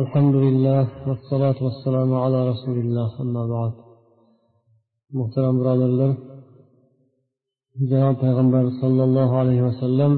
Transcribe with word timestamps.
الحمد 0.00 0.36
لله 0.46 0.84
والصلاة 1.08 1.58
والسلام 1.66 2.10
على 2.24 2.38
رسول 2.50 2.76
الله 2.84 3.10
أما 3.24 3.42
بعد 3.54 3.72
muhtaram 5.18 5.54
birodarlar 5.60 6.12
janob 7.90 8.16
payg'ambar 8.22 8.64
sollallohu 8.80 9.34
alayhi 9.42 9.64
vasallam 9.68 10.12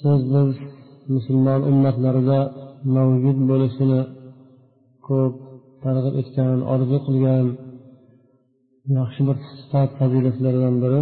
siz 0.00 0.20
biz 0.32 0.50
musulmon 1.14 1.60
ummatlarida 1.70 2.38
mavjud 2.96 3.38
bo'lishini 3.50 4.00
ko'p 5.06 5.34
targ'ib 5.84 6.14
etgan 6.22 6.58
orzu 6.74 6.98
qilgan 7.06 7.46
yaxshi 8.98 9.22
bir 9.28 9.36
sifat 9.58 9.90
fazilatlaridan 9.98 10.74
biri 10.84 11.00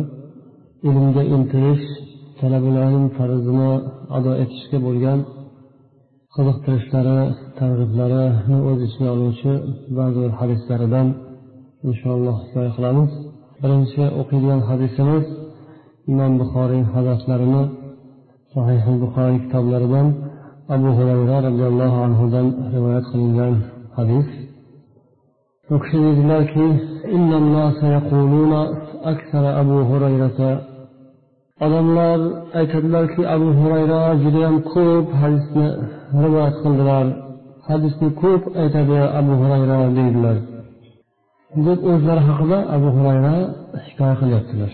ilmga 0.88 1.22
intilish 1.36 1.86
talabalarning 2.40 3.06
farzini 3.18 3.72
ado 4.16 4.32
etishga 4.42 4.78
bo'lgan 4.88 5.20
qiziqtirishlari 6.36 7.18
targ'iblarini 7.58 8.58
o'z 8.68 8.80
ichiga 8.86 9.08
oluvchi 9.16 9.52
ba'zi 9.98 10.24
hadislaridan 10.38 11.08
inshaalloh 11.88 12.36
hikoya 12.44 12.70
qilamiz. 12.76 13.10
Birinchi 13.62 14.02
o'qiydigan 14.20 14.60
hadisimiz 14.68 15.24
imom 16.10 16.32
buxoriy 16.40 16.82
hadislarini 16.94 17.62
sahih 18.52 18.84
buxoriy 19.02 19.38
kitoblaridan 19.44 20.06
abu 20.74 20.88
hurayra 20.98 21.36
roziyallohu 21.48 21.98
anhudan 22.06 22.46
rivoyat 22.74 23.04
qilingan 23.12 23.54
hadis. 23.96 24.28
U 25.74 25.76
kishi 25.82 25.98
deydilarki 26.04 26.66
abu 29.62 29.78
hurayrata 29.90 30.50
odamlar 31.64 32.20
aytadilarki 32.60 33.22
abu 33.34 33.48
hurayra 33.58 34.00
judayam 34.22 34.56
ko'p 34.74 35.06
hadisni 35.20 35.68
rivoyat 36.22 36.56
qildilar. 36.62 37.06
Hadisni 37.68 38.08
ko'p 38.22 38.42
aytadi 38.62 38.98
abu 39.20 39.32
hurayra 39.40 39.78
deydilar. 39.98 40.36
Deb 41.66 41.78
o'zlari 41.92 42.22
haqida 42.28 42.58
abu 42.76 42.88
hurayra 42.96 43.34
hikoya 43.86 44.14
qilyaptilar. 44.20 44.72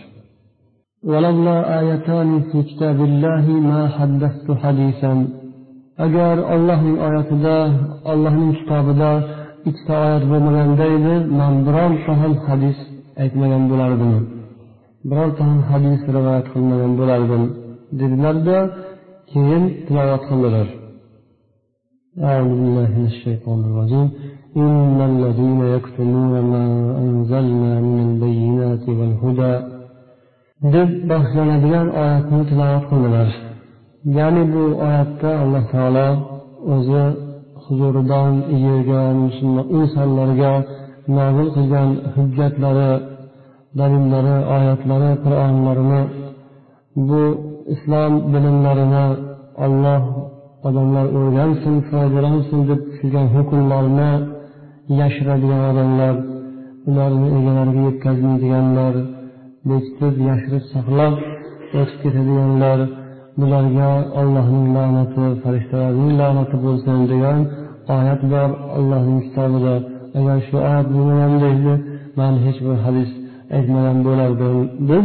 Agar 6.06 6.36
ollohning 6.54 6.96
oyatida 7.06 7.56
ollohning 8.12 8.52
kitobida 8.58 9.10
ikkita 9.68 9.94
oyat 10.04 10.24
bo'lmaganda 10.30 10.84
edi 10.96 11.14
man 11.38 11.54
bironta 11.66 12.12
ham 12.22 12.32
hadis 12.48 12.78
aytmagan 13.22 13.62
bo'lardim 13.70 14.10
birorta 15.09 15.41
ham 15.49 15.59
hadis 15.71 16.01
rivoyat 16.15 16.45
qilmagan 16.53 16.91
bo'lardim 16.99 17.43
dedilarda 17.99 18.57
keyin 19.31 19.63
tilovat 19.85 20.23
qildilar 20.29 20.67
أعوذ 22.29 22.51
بالله 22.59 22.89
من 22.97 23.05
الشيطان 23.13 23.59
الرجيم 23.69 24.07
إن 24.63 24.97
الذين 25.11 25.61
يكتمون 25.75 26.33
ما 26.51 26.63
أنزلنا 27.03 27.71
من 27.87 27.99
البينات 28.07 28.83
والهدى 28.97 29.53
deb 30.73 30.89
boshlanadigan 31.11 31.87
oyatni 32.01 32.41
tilovat 32.49 32.83
qildilar 32.89 33.29
ya'ni 34.17 34.43
bu 34.53 34.63
oyatda 34.87 35.29
alloh 35.43 35.63
taolo 35.73 36.07
o'zi 36.73 37.03
huzuridan 37.63 38.31
yurgan 38.65 39.17
insonlarga 39.79 40.53
nozil 41.17 41.47
qilgan 41.55 41.89
hujjatlari 42.13 42.91
dalillari 43.78 44.36
oyatlari 44.56 45.10
qur'onlarini 45.24 46.02
bu 47.08 47.22
islom 47.74 48.12
bilimlarini 48.32 49.06
olloh 49.64 50.02
odamlar 50.68 51.06
o'rgansin 51.18 51.74
foydalansin 51.90 52.60
deb 52.70 52.80
tushirgan 52.88 53.26
hukmlarni 53.34 54.10
yashiradigan 55.00 55.62
odamlar 55.70 56.14
ularni 56.88 57.28
egalariga 57.38 57.82
yetkazmaydiganlar 57.88 58.94
bekitib 59.68 60.14
yashirib 60.28 60.64
saqlab 60.74 61.14
o'tib 61.78 61.98
ketadiganlar 62.02 62.78
bularga 63.40 63.90
allohning 64.20 64.66
la'nati 64.76 65.24
farishtalarning 65.42 66.12
la'nati 66.20 66.56
bo'lsin 66.64 66.98
degan 67.12 67.40
oyat 67.96 68.22
bor 68.32 68.50
allohning 68.78 69.20
kitobida 69.26 69.74
agar 70.18 70.38
shu 70.48 70.56
oyat 70.68 70.86
bo'lmaganda 70.94 71.46
edi 71.56 71.74
man 72.18 72.34
hech 72.44 72.58
bir 72.66 72.76
hadis 72.84 73.10
aytmagan 73.56 73.98
bo'lardim 74.06 74.56
deb 74.90 75.04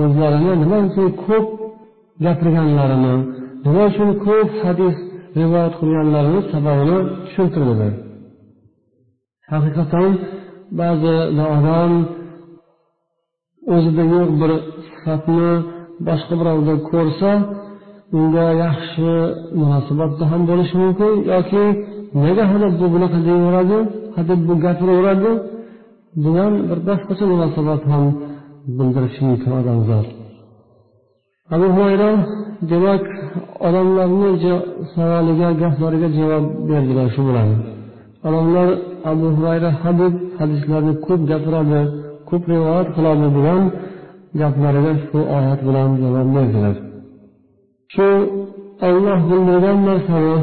o'zlarini 0.00 0.52
nima 0.62 0.78
uchun 0.88 1.08
ko'p 1.24 1.46
gapirganlarini 2.24 3.14
nima 3.64 3.82
uchun 3.90 4.10
ko'p 4.26 4.50
hadis 4.64 4.96
rivoyat 5.40 5.74
qilganlarini 5.80 6.40
sababini 6.52 6.98
tushuntirdilar. 7.24 7.92
Haqiqatan 9.52 10.10
ba'zi 10.80 11.14
odam 11.54 11.92
o'zida 13.74 14.04
yo'q 14.14 14.30
bir 14.40 14.50
sifatni 14.86 15.50
boshqa 16.08 16.34
birovda 16.40 16.74
ko'rsa 16.90 17.30
unga 18.18 18.46
yaxshi 18.64 19.10
munosabatda 19.60 20.24
ham 20.32 20.42
bo'lishi 20.50 20.76
mumkin 20.82 21.12
yoki 21.32 21.64
nega 22.22 22.44
hadeb 22.52 22.72
bu 22.80 22.86
bunaqa 22.94 23.18
deyaveradi 23.26 23.78
hadeb 24.16 24.40
bu 24.48 24.54
gapiraveradi? 24.64 25.30
Degan 26.24 26.52
bir 26.68 26.78
boshqacha 26.88 27.24
munosabat 27.32 27.82
ham 27.92 28.04
bildirishi 28.78 29.20
mumkin 29.28 29.52
odamzod. 29.60 30.06
Abu 31.54 31.66
hurayra 31.74 32.10
demak 32.70 33.04
odamlarni 33.68 34.30
savoliga 34.94 35.48
gaplariga 35.62 36.08
javob 36.18 36.44
berdilar 36.70 37.08
shu 37.14 37.22
bilan. 37.28 37.48
Odamlar 38.26 38.68
abu 39.10 39.26
hurayra 39.36 39.70
hadeb 39.82 40.14
hadislarni 40.38 40.94
ko'p 41.06 41.20
gapiradi 41.30 41.80
ko'p 42.28 42.42
rivoyat 42.52 42.88
qiladi 42.96 43.26
degan 43.36 43.62
gaplariga 44.40 44.92
shu 45.06 45.18
oyat 45.36 45.60
bilan 45.68 45.88
javob 46.02 46.28
berdilar. 46.36 46.74
Shu 47.94 48.08
olloh 48.88 49.20
bildirgan 49.30 49.78
narsani 49.88 50.36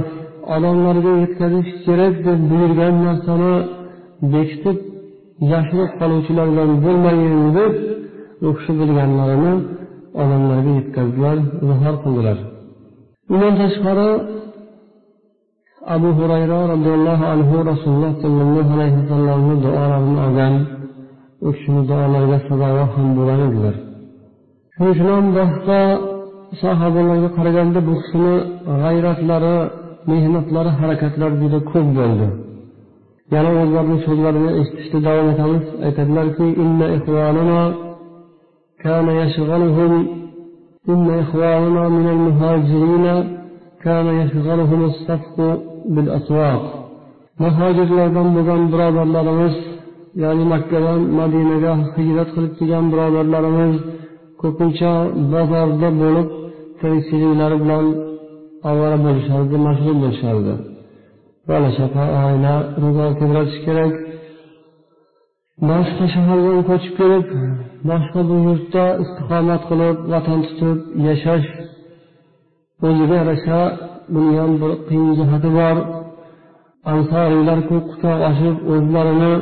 odamlarga 0.56 1.12
yetkazish 1.24 1.72
kerak 1.86 2.16
deb 2.28 2.40
buyurgan 2.50 2.96
narsani 3.08 3.54
bekitib 4.34 4.78
yashirib 5.50 5.92
qoluvchilardan 6.00 6.70
bo'lmagin 6.84 7.36
deb 7.58 7.74
u 8.48 8.50
kishi 8.58 8.72
bilganlarini 8.80 9.54
odamlarga 10.22 10.72
yetkazdilar 10.80 11.38
izhor 11.64 11.96
qildilar. 12.04 12.38
Undan 13.34 13.54
tashqari 13.62 14.10
abu 15.96 16.10
hurayra 16.18 16.60
roziyallohu 16.74 17.26
anhu 17.34 17.56
rasululloh 17.72 18.14
sollallohu 18.24 18.72
alayhi 18.78 18.98
vasallamni 19.02 19.56
duolarini 19.66 20.20
olgan 20.26 20.54
u 21.48 21.50
kishini 21.56 21.82
duolariga 21.90 22.40
sazovor 22.48 22.88
ham 22.96 23.08
bo'lgan 23.18 23.40
edilar. 23.48 23.76
Shuning 24.98 25.28
boshqa 25.40 25.80
sahobalarga 26.62 27.30
qaraganda 27.38 27.80
bu 27.88 27.94
kishini 28.02 28.36
g'ayratlari 28.82 29.56
mehnatlari 30.12 30.72
harakatlari 30.80 31.36
juda 31.42 31.60
ko'p 31.72 31.88
bo'ldi. 32.00 32.28
Yani 33.32 33.50
o'zlarini 33.62 33.98
so'zlaridan 34.06 34.54
sözlerini 34.54 34.80
işte 34.84 35.04
devam 35.04 35.30
aytadilarki 35.30 35.84
etediler 35.88 36.28
ki 36.38 36.44
كان 38.84 39.08
يشغلهم 39.22 39.94
kâne 40.88 41.08
إخواننا 41.24 41.84
من 41.96 42.08
المهاجرين 42.16 42.16
minel 42.16 42.20
muhacirine 42.28 43.16
kâne 43.84 44.12
بالأسواق 44.22 44.82
istafku 44.92 45.48
bil 45.96 46.10
asvâk 46.18 46.62
Muhacirlerden 47.40 48.28
لرمز 48.36 48.64
braderlerimiz 48.74 49.56
yani 50.24 50.44
Mekke'den 50.52 51.02
هجرت 51.96 52.30
قلت 52.36 52.36
kılıp 52.36 52.60
giden 52.60 52.86
braderlerimiz 52.92 53.78
kokunça 54.42 54.92
bazarda 55.34 55.90
bulup 56.00 56.30
tirikchiliklari 56.82 57.60
bulan 57.62 57.86
avara 58.70 58.98
buluşardı, 59.04 59.58
mashg'ul 59.58 59.96
buluşardı. 60.02 60.71
Bola 61.54 61.70
chaqa 61.78 62.04
oila 62.26 62.56
ro'zg'or 62.82 63.12
tebratish 63.20 63.60
kerak. 63.66 63.94
Boshqa 65.70 66.06
shahardan 66.16 66.60
ko'chib 66.70 66.94
kelib 67.00 67.26
boshqa 67.90 68.20
bir 68.30 68.40
yurtda 68.48 68.86
istiqomat 69.04 69.62
qilib 69.70 69.98
vatan 70.14 70.40
tutib 70.48 70.78
yashash 71.08 71.48
o'ziga 72.88 73.16
yarasha 73.22 73.60
buni 74.14 74.32
ham 74.40 74.52
bir 74.62 74.72
qiyin 74.88 75.12
jihati 75.20 75.50
bor. 75.60 75.78
Ansoriylar 76.94 77.60
ko'p 77.70 77.86
quchoq 77.92 78.20
ochib 78.30 78.56
o'zlarini 78.74 79.34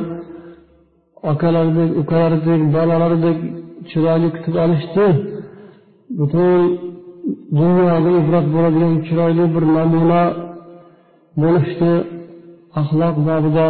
akalaridek 1.32 1.90
ukalaridek 2.02 2.60
bolalaridek 2.76 3.38
chiroyli 3.90 4.28
kutib 4.34 4.54
olishdi. 4.64 5.06
Butun 6.18 6.60
dunyoga 7.58 8.10
ibrat 8.20 8.46
bo'ladigan 8.54 8.94
chiroyli 9.06 9.44
bir 9.54 9.64
namuna 9.76 10.22
bo'lishdi. 11.42 11.92
Axloq 12.80 13.16
bobida 13.28 13.68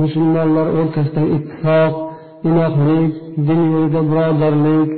musulmonlar 0.00 0.66
o'rtasida 0.78 1.22
ittifoq 1.36 1.94
inoqlik 2.48 3.12
din 3.48 3.60
yo'lida 3.72 4.00
birodarlik 4.10 4.90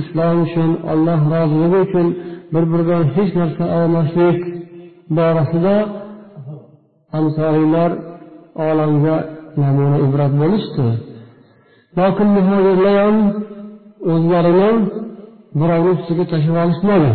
islom 0.00 0.36
uchun 0.46 0.70
alloh 0.92 1.20
roziligi 1.34 1.78
uchun 1.86 2.06
bir 2.52 2.64
biridan 2.72 3.04
hech 3.14 3.32
narsa 3.40 3.64
olmaslik 3.78 4.38
borasida 5.16 5.76
ansoriylar 7.18 7.90
olamga 8.68 9.16
namuna 9.62 9.98
ibrat 10.06 10.32
bo'lishdi. 10.42 10.86
Lokin 11.98 12.28
muhojirlar 12.36 12.94
ham 13.04 13.16
o'zlarini 14.12 14.70
birovni 15.60 15.90
ustiga 15.96 16.24
tashlab 16.32 16.56
olishmadi. 16.64 17.10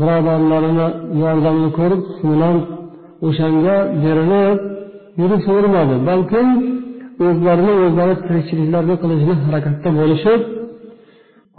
Birodarlarini 0.00 0.88
yordamini 1.22 1.70
ko'rib 1.78 2.02
o'shanga 3.26 3.76
berilib 4.04 4.58
yuravermadi 5.20 5.96
balkim 6.08 6.48
o'zlarini 7.26 7.72
o'zlari 7.84 8.14
tirikchiliklarni 8.26 8.94
qilishni 9.02 9.34
harakatda 9.44 9.88
bo'lishib 9.98 10.40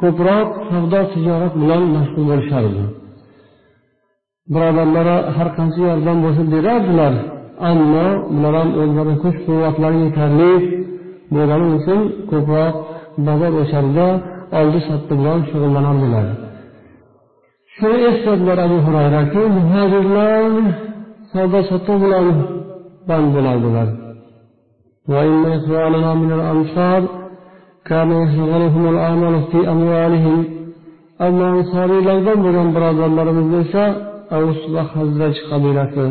ko'proq 0.02 0.50
savdo 0.70 1.00
tijorat 1.14 1.54
bilan 1.62 1.84
mashg'ul 1.96 2.26
bo'lishardi. 2.32 2.84
Birodarlari 4.54 5.18
har 5.36 5.50
qancha 5.58 5.80
yordam 5.90 6.18
bo'lsa 6.26 6.44
berardilar 6.54 7.14
ammo 7.70 8.08
bular 8.34 8.54
ham 8.60 8.70
o'zlarini 8.82 9.18
kuch 9.24 9.38
quvvatlari 9.48 9.98
yetarli 10.06 10.54
bo'lgani 11.34 11.68
uchun 11.78 12.00
ko'proq 12.32 12.74
bozor 13.28 13.54
o'sharda 13.64 14.08
oldi 14.60 14.80
sotdi 14.88 15.14
bilan 15.20 15.40
shug'ullanardilar. 15.50 16.26
Shuni 17.76 18.00
esladilar 18.12 18.58
abu 18.68 18.78
hurayraki 18.86 19.42
muhojirlar 19.58 20.52
savdo 21.32 21.61
sotuv 21.71 21.97
bilan 22.05 22.26
band 23.09 23.29
bo'ladilar 23.35 23.88
وإن 25.12 25.37
إخواننا 25.59 26.11
من 26.23 26.31
الأنصار 26.38 27.03
كان 27.91 28.11
يشغلهم 28.23 28.85
العمل 28.94 29.35
في 29.50 29.59
أموالهم 29.75 30.38
أما 31.26 31.47
أنصارiylardan 31.56 32.38
bo'lgan 32.44 32.69
birodarlarimiz 32.75 33.49
esa 33.62 33.85
avs 34.37 34.61
va 34.75 34.82
hazraj 34.94 35.35
qabilasi 35.50 36.06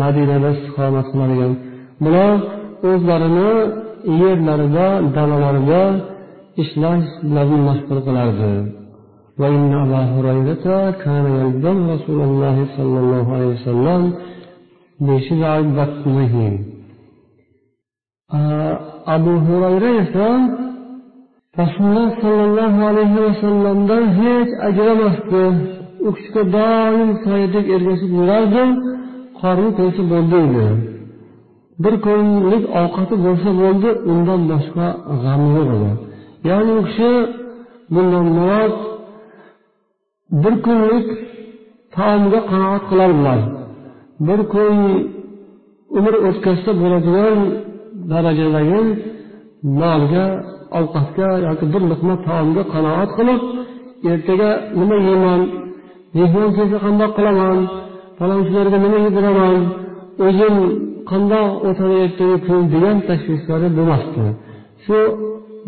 madinada 0.00 0.48
istiqomat 0.56 1.06
qiladigan 1.12 1.52
bular 2.04 2.32
o'zlarini 2.90 3.52
yerlarida 4.22 4.86
dalalarida 5.16 5.82
ishlash 6.62 7.08
bilan 7.28 7.60
mashg'ul 7.68 8.00
qilardi 8.06 8.54
وإن 9.40 9.72
أبا 9.84 10.02
هريرة 10.14 10.66
كان 11.04 11.24
يلزم 11.40 11.78
رسول 11.94 12.20
الله 12.28 12.56
صلى 12.76 12.98
الله 13.02 13.24
عليه 13.34 13.50
وسلم 13.56 14.02
beşi 14.99 15.41
daim 15.41 15.77
vekkulihin. 15.77 16.75
Abu 19.05 19.29
Hureyre 19.29 20.03
ise 20.03 20.27
Resulullah 21.57 22.21
sallallahu 22.21 22.85
aleyhi 22.85 23.21
ve 23.21 23.33
sellem'den 23.41 24.05
hiç 24.21 24.49
acıramazdı. 24.61 25.55
Öksüke 25.99 26.53
daim 26.53 27.17
sayedik 27.23 27.69
ergesi 27.69 28.15
durardı. 28.15 28.81
Karnı 29.41 29.75
toysa 29.77 30.03
bolduydu. 30.09 30.77
Bir 31.79 32.01
kunlik 32.01 32.69
avukatı 32.75 33.23
bolsa 33.23 33.57
boldu, 33.61 34.01
undan 34.05 34.49
başka 34.49 34.97
gamı 35.23 35.57
yok 35.57 35.67
edi. 35.75 35.91
Yani 36.43 36.71
o 36.71 36.83
kişi 36.83 37.29
bundan 37.89 38.25
murat 38.25 38.71
bir 40.31 40.61
kunlik 40.61 41.07
taomga 41.91 42.45
qanoat 42.45 42.89
kılarlar. 42.89 43.64
Bir 44.19 44.39
kun 44.53 44.77
umr 45.97 46.13
o'tkazsa 46.27 46.71
bo'ladigan 46.81 47.39
darajadagi 48.11 48.81
molga 49.81 50.25
ovqatga 50.79 51.29
yoki 51.47 51.65
bir 51.73 51.81
luqma 51.91 52.15
taomga 52.27 52.63
qanoat 52.73 53.09
qilib 53.17 53.41
ertaga 54.11 54.49
nima 54.79 54.97
yeyman 55.07 55.41
mehmon 56.17 56.49
kelsa 56.57 56.77
qandoq 56.85 57.11
qilaman 57.17 57.57
falonchilarga 58.19 58.77
nima 58.85 58.97
yediraman 59.05 59.57
o'zim 60.27 60.55
qandoq 61.11 61.49
o'tadi 61.69 61.95
ertaga 62.05 62.37
kun 62.47 62.61
degan 62.73 62.97
tashvishlari 63.09 63.67
bo'lmasdi. 63.77 64.23
Shu 64.83 64.97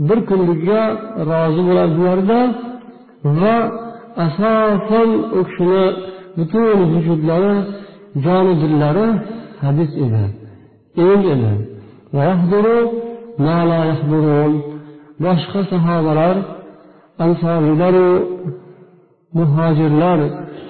bir 0.08 0.20
kunlikka 0.30 0.82
rozi 1.30 1.62
bo'ladilarda 1.70 2.40
va 3.40 3.56
asosan 4.26 5.10
u 5.38 5.40
kishini 5.48 5.86
butun 6.38 6.78
vujudlari 6.92 7.54
jonu 8.26 8.54
dillari 8.62 9.08
hadis 9.64 9.92
edi 10.06 10.24
ilm 11.04 11.22
edi. 11.34 11.54
Boshqa 15.24 15.62
sahobalar 15.72 16.36
ansoriylaru 17.26 18.10
muhojirlar 19.38 20.20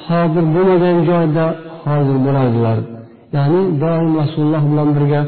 hozir 0.07 0.45
bo'lmagan 0.55 0.97
joyda 1.09 1.45
hozir 1.85 2.17
bo'ladilar 2.25 2.77
ya'ni 3.35 3.61
doim 3.83 4.09
rasululloh 4.21 4.63
bilan 4.71 4.89
birga 4.97 5.21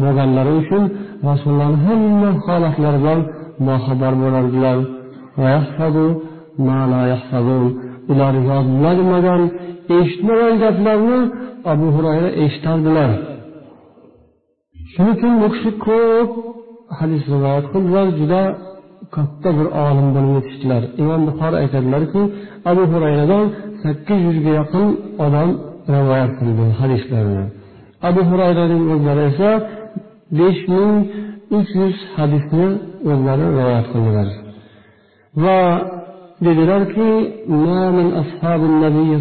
bo'lganlari 0.00 0.52
uchun 0.62 0.82
rasulullohni 1.28 1.78
hamma 1.86 2.30
holatlaridan 2.46 3.20
boxabar 3.68 4.12
bo'lardilar. 4.22 4.78
Ular 8.12 8.34
yodlamagan 8.50 9.42
eshitmagan 9.98 10.54
gaplarni 10.64 11.20
abu 11.72 11.86
hurayra 11.96 12.30
eshitardilar 12.44 13.10
shuning 14.92 15.12
uchun 15.16 15.32
bu 15.42 15.46
kishi 15.54 15.70
ko'p 15.86 16.30
hadis 16.98 17.22
rivoyat 17.34 17.66
qildilar 17.72 18.06
juda 18.20 18.42
katta 19.14 19.48
bir 19.58 19.66
olim 19.84 20.08
bo'lib 20.14 20.32
yetishdilar. 20.38 20.82
Imom 21.02 21.20
buxoriy 21.28 21.58
aytadilarki 21.64 22.22
abu 22.70 22.82
hurayradan 22.92 23.44
sakkiz 23.82 24.18
yuzga 24.28 24.52
yaqin 24.60 24.86
odam 25.26 25.50
rivoyat 25.94 26.32
qildi 26.38 26.64
hadislarni. 26.80 27.44
Abu 28.08 28.20
hurayraning 28.30 28.82
o'zlari 28.94 29.22
esa 29.30 29.50
besh 30.38 30.62
ming 30.72 30.94
uch 31.58 31.70
yuz 31.80 31.96
hadisni 32.16 32.66
o'zlari 33.10 33.44
rivoyat 33.56 33.86
qildilar. 33.92 34.28
Va 35.42 35.60
dedilarki 36.44 37.10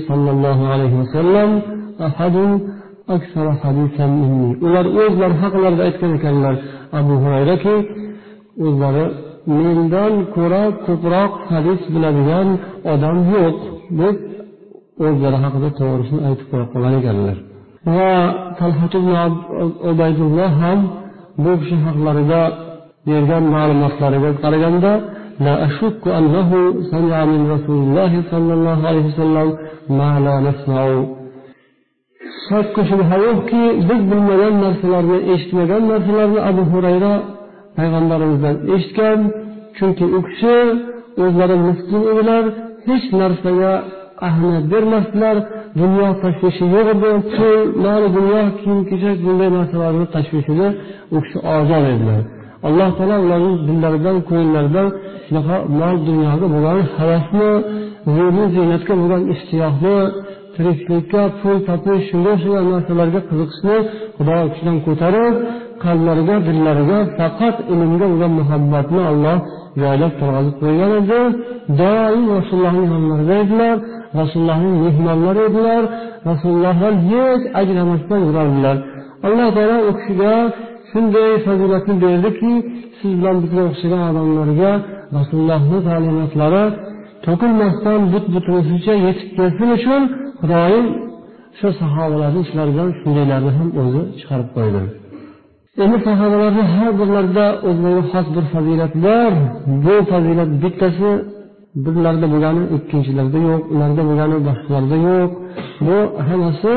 sollallohu 0.08 0.64
alayhi 0.74 0.96
vasallam 1.02 1.50
ular 4.66 4.86
o'zlari 5.02 5.36
haqlarida 5.44 5.84
aytgan 5.88 6.12
ekanlar. 6.18 6.56
Abu 7.00 7.14
hurayraki 7.24 7.76
o'zlari 8.66 9.06
mendan 9.58 10.14
ko'ra 10.36 10.64
ko'proq 10.88 11.32
hadis 11.52 11.82
biladigan 11.94 12.48
odam 12.94 13.18
yo'q 13.36 13.58
deb 14.00 14.16
o'zlari 15.06 15.38
haqida 15.44 15.70
to'g'risini 15.80 16.22
aytib 16.30 16.48
qo'ya 16.52 16.66
qolgan 16.74 16.94
ekanlar. 17.02 17.38
Va 17.96 18.14
ubaydulloh 19.92 20.52
ham 20.64 20.80
bu 21.44 21.52
kishi 21.60 21.78
haqlarida 21.86 22.42
bergan 23.08 23.44
ma'lumotlariga 23.56 24.32
qaraganda 24.44 24.92
لا 25.45 25.55
أشك 25.67 26.03
أنه 26.19 26.51
سمع 26.93 27.25
من 27.25 27.41
رسول 27.55 27.81
الله 27.87 28.13
صلى 28.33 28.53
الله 28.59 28.79
عليه 28.89 29.05
وسلم 29.11 29.49
ما 29.99 30.11
لا 30.27 30.35
نسمع 30.49 30.85
shakku 32.49 32.81
shubha 32.91 33.17
yo'qki 33.27 33.63
biz 33.89 34.01
bilmagan 34.11 34.55
narsalarni 34.65 35.19
eshitmagan 35.33 35.83
narsalarni 35.93 36.41
abu 36.51 36.63
hurayra 36.73 37.13
payg'ambarimizdan 37.77 38.57
eshitgan 38.75 39.19
chunki 39.77 40.05
u 40.19 40.21
kishi 40.29 40.57
o'zlari 41.25 41.57
miskin 41.67 42.03
edilar 42.13 42.45
hech 42.89 43.07
narsaga 43.21 43.73
ahamiyat 44.27 44.65
bermasdilar 44.73 45.37
dunyo 45.81 46.09
tashvishi 46.23 46.65
yo'q 46.75 46.87
edi 46.95 47.11
pul 47.35 47.59
mol 47.85 48.03
dunyo 48.17 48.43
kiyim 48.59 48.81
kechak 48.91 49.17
bunday 49.27 49.51
narsalarni 49.59 50.07
tashvishida 50.15 50.67
u 51.15 51.17
kishi 51.25 51.39
ozod 51.57 51.85
edilar 51.95 52.23
alloh 52.69 52.91
taolo 52.99 53.17
ularning 53.25 53.57
dillaridan 53.69 54.17
ko'ngillaridan 54.29 54.87
shunaqa 55.26 55.58
mol 55.80 55.96
dunyoga 56.10 56.48
bo'lgan 56.54 56.80
havasni 56.98 57.52
ziynatga 58.56 58.94
bo'lgan 59.00 59.24
ishtiyoqni 59.34 59.98
tirikchilikka 60.56 61.22
pul 61.40 61.58
topish 61.68 62.04
shunga 62.10 62.32
o'xshagan 62.36 62.66
narsalarga 62.74 63.22
qiziqishni 63.30 63.78
xudo 64.18 64.36
kishidan 64.52 64.78
ko'tarib 64.88 65.34
qalblariga 65.84 66.36
dillariga 66.48 67.00
faqat 67.18 67.56
ilmga 67.74 68.06
bo'lgan 68.12 68.32
muhabbatni 68.40 69.02
olloh 69.12 69.38
joylab 69.82 70.14
turg'azib 70.20 70.56
qo'ygan 70.62 70.92
edi. 71.02 71.22
Doim 71.80 72.24
rasulullohning 72.38 72.88
yonlarida 72.94 73.36
edilar 73.44 73.76
rasulullohning 74.20 74.76
mehmonlari 74.86 75.42
edilar 75.50 75.84
rasulullohdan 76.30 76.96
hech 77.10 77.44
ajramasdan 77.62 78.20
yurardilar. 78.28 78.78
Alloh 79.28 79.50
taolo 79.56 79.78
u 79.90 79.92
kishiga 79.98 80.36
shunday 80.90 81.32
fazilatni 81.46 81.96
berdiki 82.04 82.54
siz 82.98 83.12
bilan 83.20 83.38
bizga 83.44 83.62
o'xshagan 83.70 84.02
odamlarga 84.10 84.72
rasulullohni 85.18 85.80
ta'limotlari 85.88 86.64
to'kilmasdan 87.26 88.00
but 88.14 88.26
butunicha 88.34 88.94
yetib 89.06 89.30
kelsin 89.38 89.70
uchun 89.78 90.02
xudoyim 90.40 90.86
shu 91.60 91.68
sahobalarni 91.82 92.40
ichlaridan 92.46 92.90
shundaylarni 93.00 93.52
ham 93.58 93.70
o'zi 93.82 94.02
chiqarib 94.20 94.50
qo'ydi. 94.58 94.82
Endi 95.84 95.98
sahobalarni 96.08 96.64
har 96.74 96.90
birlarida 97.00 97.46
o'zlariga 97.70 98.04
xos 98.12 98.28
bir 98.36 98.46
fazilat 98.54 98.94
bor. 99.06 99.32
Bu 99.84 99.96
fazilat 100.12 100.52
bittasi 100.64 101.10
birlarida 101.86 102.28
bo'lgani 102.34 102.64
ikkinchilarda 102.78 103.40
yo'q 103.48 103.62
ularda 103.74 104.02
bo'lgani 104.10 104.38
boshqalarda 104.48 104.98
yo'q. 105.08 105.30
Bu 105.88 105.98
hammasi 106.28 106.74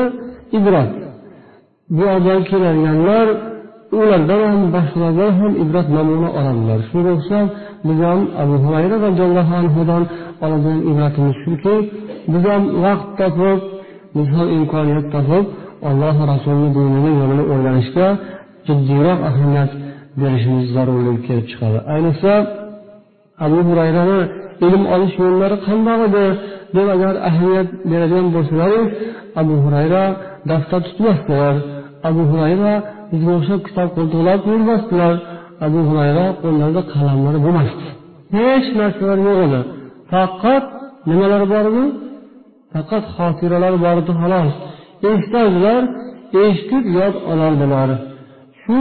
ibrat. 0.57 0.91
Bu 1.95 2.01
yoqdan 2.11 2.41
keladiganlar 2.49 3.27
ulardan 3.99 4.41
ham 4.51 4.61
boshqalardan 4.75 5.31
ham 5.39 5.51
ibrat 5.63 5.87
namuna 5.97 6.29
oladilar. 6.39 6.79
Shunga 6.89 7.11
o'xshab 7.17 7.47
biz 7.87 7.97
ham 8.07 8.19
abu 8.43 8.55
hurayra 8.63 8.95
roziyallohu 9.07 9.53
anhudan 9.61 10.03
oladigan 10.45 10.79
ibratimiz 10.91 11.35
shuki 11.43 11.75
biz 12.31 12.43
ham 12.51 12.63
vaqt 12.83 13.09
topib 13.19 13.59
biz 14.15 14.27
ham 14.35 14.47
imkoniyat 14.57 15.05
topib 15.15 15.45
alloh 15.89 16.15
rasulini 16.31 16.69
dinini 16.77 17.11
yo'lini 17.19 17.43
o'rganishga 17.53 18.07
jiddiyroq 18.67 19.19
ahamiyat 19.29 19.71
berishimiz 20.21 20.65
zarurligi 20.75 21.21
kelib 21.27 21.45
chiqadi. 21.51 21.77
Ayniqsa 21.93 22.33
abu 23.45 23.59
hurayrani 23.67 24.19
ilm 24.67 24.83
olish 24.95 25.15
yo'llari 25.23 25.57
qandoq 25.67 25.99
edi 26.07 26.25
deb 26.75 26.87
agar 26.95 27.13
ahamiyat 27.29 27.69
beradigan 27.91 28.27
bo'lsalaringiz 28.35 28.91
abu 29.41 29.55
hurayra 29.63 30.03
daftar 30.49 30.81
tutmasdilar. 30.87 31.55
Abu 32.09 32.21
hurayra 32.31 32.73
bizga 33.11 33.31
o'xshab 33.37 33.61
kitob 33.67 33.89
qo'ltiqlab 33.97 34.41
yurmasdilar 34.51 35.13
abu 35.65 35.79
hurayra 35.89 36.25
qo'llarida 36.41 36.81
qalamlari 36.93 37.39
bo'lmasdi. 37.45 37.85
Hech 38.35 38.67
narsalar 38.79 39.19
yo'q 39.27 39.39
edi. 39.47 39.59
Faqat 40.11 40.65
nimalar 41.09 41.43
bor 41.53 41.65
edi? 41.71 41.85
Faqat 42.73 43.03
xotiralar 43.15 43.73
bor 43.83 43.95
edi 44.01 44.13
xolos. 44.21 44.53
Eshitadilar 45.09 45.81
eshitib 46.43 46.85
yod 46.97 47.15
olardilar. 47.31 47.89
Shu 48.61 48.79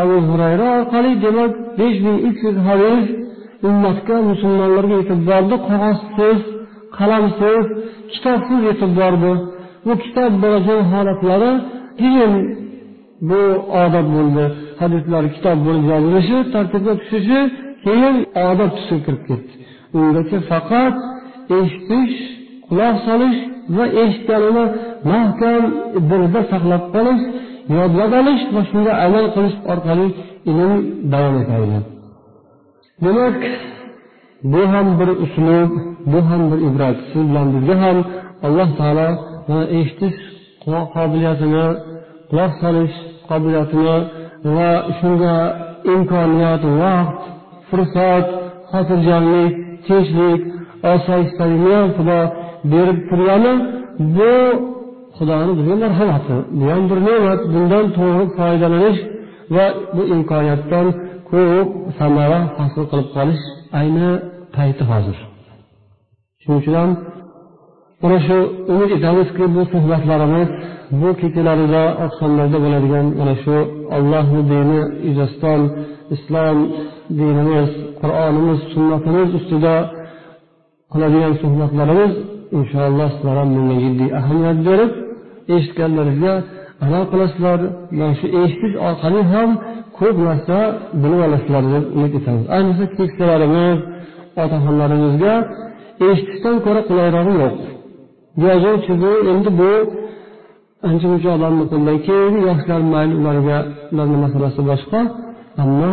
abu 0.00 0.16
hurayra 0.28 0.66
orqali 0.78 1.12
demak 1.24 1.52
besh 1.78 1.98
ming 2.06 2.18
uch 2.28 2.38
yuz 2.46 2.56
hadis 2.68 3.04
ummatga 3.68 4.16
musulmonlarga 4.30 4.94
yetib 5.00 5.20
bordi. 5.30 5.54
Qog'ozsiz 5.68 6.38
qalamsiz 6.98 7.64
kitobsiz 8.12 8.60
yetib 8.68 8.92
bordi. 9.00 9.32
Bu 9.86 9.92
kitob 10.04 10.32
bo'lajak 10.42 10.80
holatlari 10.92 11.52
keyin 12.00 12.32
bu 13.28 13.40
odat 13.82 14.06
bo'ldi 14.16 14.44
hadislar 14.80 15.24
kitob 15.34 15.58
bo'lib 15.66 15.84
yozilishi 15.92 16.38
tartibga 16.54 16.92
tushishi 17.00 17.40
keyin 17.84 18.16
odat 18.50 18.72
tusiga 18.76 19.00
kirib 19.06 19.22
ketdi. 19.28 19.52
Ungacha 19.98 20.38
faqat 20.50 20.94
eshitish 21.58 22.16
quloq 22.66 22.96
solish 23.06 23.38
va 23.76 23.84
eshitganini 24.02 24.64
mahkam 25.12 25.62
dilda 26.10 26.40
saqlab 26.52 26.84
qolish 26.94 27.22
yodlab 27.76 28.12
olish 28.20 28.42
va 28.54 28.62
shunga 28.70 28.92
amal 29.06 29.26
qilish 29.34 29.56
orqali 29.72 30.06
ilm 30.50 30.72
davom 31.12 31.34
etadi. 31.42 31.78
Demak 33.04 33.40
bu 34.52 34.62
ham 34.72 34.86
bir 34.98 35.10
uslub 35.24 35.70
bu 36.12 36.20
ham 36.28 36.42
bir 36.50 36.60
ibrat. 36.68 36.98
Siz 37.10 37.22
bilan 37.28 37.46
bizga 37.54 37.76
ham 37.84 37.98
alloh 38.46 38.68
taolo 38.78 39.08
eshitish 39.78 40.18
qobiliyatini 40.94 41.66
quloq 42.30 42.52
solish 42.62 42.96
qobiliyatini 43.32 43.96
va 44.56 44.70
shunga 44.98 45.36
imkoniyat 45.94 46.62
vaqt 46.80 47.20
fursat 47.68 48.26
xotirjamlik 48.70 49.52
tinchlik 49.86 50.40
osoyishtalikni 50.94 51.78
xudo 51.96 52.20
berib 52.72 52.98
turgani 53.08 53.54
bu 54.16 54.34
xudoni 55.16 55.52
bizga 55.58 55.76
marhamati 55.84 56.36
bu 56.58 56.64
ham 56.72 56.82
bir 56.90 56.98
ne'mat 57.08 57.40
bundan 57.52 57.86
to'g'ri 57.96 58.24
foydalanish 58.38 59.00
va 59.54 59.66
bu 59.94 60.02
imkoniyatdan 60.16 60.86
ko'p 61.30 61.68
samara 61.98 62.40
hosil 62.58 62.84
qilib 62.90 63.08
qolish 63.16 63.42
ayni 63.80 64.10
payti 64.56 64.82
hozir. 64.90 65.16
Shuning 66.42 66.58
uchun 66.62 66.74
ham 66.80 66.90
mana 68.02 68.18
shu 68.26 68.36
umid 68.72 68.90
etamizki 68.98 69.44
bu 69.54 69.62
suhbatlarimiz 69.72 70.48
bu 71.00 71.08
kechalarida 71.20 71.82
oqshomlarda 72.04 72.58
bo'ladigan 72.64 73.06
mana 73.18 73.34
shu 73.44 73.56
ollohni 73.96 74.42
dini 74.52 74.80
yuzasidan 75.08 75.62
islom 76.14 76.58
dinimiz 77.18 77.70
qur'onimiz 78.00 78.60
sunnatimiz 78.72 79.28
ustida 79.38 79.74
qiladigan 80.92 81.34
suhbatlarimiz 81.42 82.12
inshaalloh 82.58 83.08
sizlar 83.14 83.36
ham 83.40 83.48
bunga 83.56 83.76
jiddiy 83.84 84.10
ahamiyat 84.20 84.58
berib 84.68 84.90
eshitganlaringizga 85.54 86.34
amal 86.84 87.04
qilasizlar. 87.12 87.58
Mana 87.98 88.14
shu 88.20 88.26
eshitish 88.40 88.74
orqali 88.88 89.20
ham 89.32 89.50
ko'p 89.98 90.16
narsa 90.28 90.58
bilib 91.02 91.20
olasizlar 91.26 91.64
deb 91.74 91.84
umid 91.96 92.12
etamiz. 92.18 92.44
Ayniqsa 92.56 92.84
keksalarimiz 92.98 93.78
otaxonlarimizga 94.42 95.34
eshitishdan 96.08 96.56
ko'ra 96.66 96.80
qulayrog'i 96.88 97.34
yo'q. 97.42 97.56
Yozuvchi 98.44 98.92
bu 99.02 99.12
endi 99.32 99.50
bu 99.60 99.72
ancha 100.88 101.06
muncha 101.10 101.30
odamni 101.36 101.64
qo'lidan 101.70 101.98
keyin 102.06 102.34
yoshlar 102.48 102.80
mayli 102.94 103.14
ularga 103.20 103.58
ularni 103.92 104.18
masalasi 104.24 104.60
boshqa. 104.70 105.00
Ammo 105.62 105.92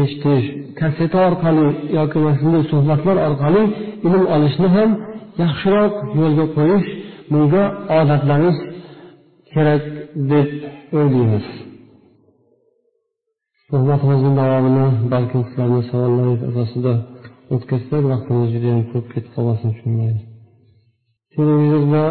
eshitish 0.00 0.46
kaseta 0.78 1.18
orqali 1.28 1.66
yoki 1.98 2.16
mana 2.24 2.34
shunday 2.40 2.62
suhbatlar 2.72 3.16
orqali 3.28 3.62
ilm 4.06 4.24
olishni 4.34 4.68
ham 4.76 4.90
yaxshiroq 5.42 5.92
yo'lga 6.20 6.46
qo'yish 6.56 6.88
bunga 7.32 7.64
odatlanish 8.00 8.58
kerak 9.52 9.82
deb 10.30 10.48
o'ylaymiz. 10.98 11.46
Suhbatimizni 13.68 14.32
davomini 14.40 14.86
balkim 15.12 15.40
sizlarni 15.48 15.82
savollaringiz 15.90 16.42
asosida 16.50 16.92
o'tkazsak 17.54 18.02
vaqtimiz 18.12 18.48
judayam 18.54 18.82
ko'p 18.92 19.06
ketib 19.12 19.30
qolmasin 19.36 19.70
shunday 19.78 20.12
televizorda 21.34 22.04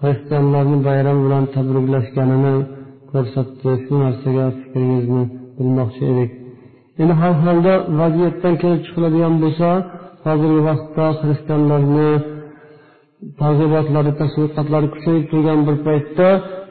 xristianlarni 0.00 0.78
bayram 0.88 1.18
bilan 1.24 1.44
tabriklashganini 1.54 2.56
ko'rsatdi. 3.10 3.70
Shu 3.84 3.94
narsaga 4.02 4.46
fikringizni 4.60 5.22
bilmoqchi 5.58 6.02
edik. 6.12 6.30
Endi 7.00 7.14
har 7.22 7.34
holda 7.44 7.74
vaziyatdan 8.00 8.54
kelib 8.62 8.80
chiqiladigan 8.86 9.34
bo'lsa 9.42 9.68
hozirgi 10.26 10.60
vaqtda 10.68 11.04
xristianlarni 11.20 12.10
targ'ibotlari 13.40 14.12
tashviqotlari 14.20 14.88
kuchayib 14.94 15.24
turgan 15.30 15.60
bir 15.66 15.76
paytda 15.86 16.28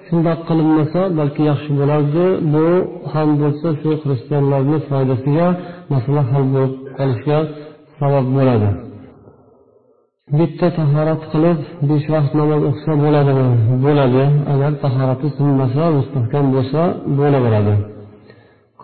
shundoq 0.07 0.39
qilinmasa 0.49 1.01
balki 1.19 1.41
yaxshi 1.51 1.71
bo'lardi. 1.79 2.25
Bu 2.53 2.65
ham 3.13 3.29
bo'lsa 3.41 3.67
shu 3.81 3.89
xristianlarni 4.03 4.77
foydasiga 4.89 5.47
masala 5.93 6.21
hal 6.31 6.43
bo'lib 6.53 6.73
qolishiga 6.97 7.39
sabab 7.99 8.25
bo'ladi. 8.37 8.69
Bitta 10.33 10.67
tahorat 10.77 11.21
qilib 11.31 11.59
besh 11.89 12.05
vaqt 12.13 12.31
namoz 12.39 12.61
o'qisa 12.69 12.93
bo'ladimi? 13.03 13.47
Bo'ladi. 13.85 14.23
Agar 14.53 14.71
tahorati 14.83 15.27
sinmasa 15.37 15.83
mustahkam 15.97 16.45
bo'lsa 16.55 16.81
bo'laveradi 17.17 17.75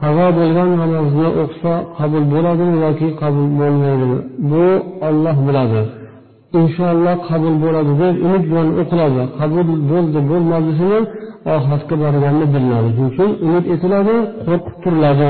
qazo 0.02 0.28
bo'lgan 0.40 0.70
namozni 0.82 1.28
o'qisa 1.42 1.74
qabul 1.98 2.24
bo'ladimi 2.34 2.76
yoki 2.86 3.08
qabul 3.22 3.48
bo'lmaydimi 3.60 4.18
bu 4.52 4.66
olloh 5.08 5.38
biladi. 5.48 5.82
Inshaalloh 6.60 7.18
qabul 7.30 7.56
bo'ladi 7.64 7.92
deb 8.02 8.16
umid 8.26 8.44
bilan 8.50 8.70
o'qiladi. 8.82 9.22
Qabul 9.40 9.68
bo'ldi 9.92 10.20
bo'lmadisini 10.32 11.00
oxiratga 11.56 11.96
borganda 12.04 12.46
bilinadi 12.54 12.90
shuning 12.96 13.10
uchun 13.12 13.30
umid 13.46 13.66
etiladi 13.74 14.16
qo'rqib 14.46 14.76
turiladi. 14.84 15.30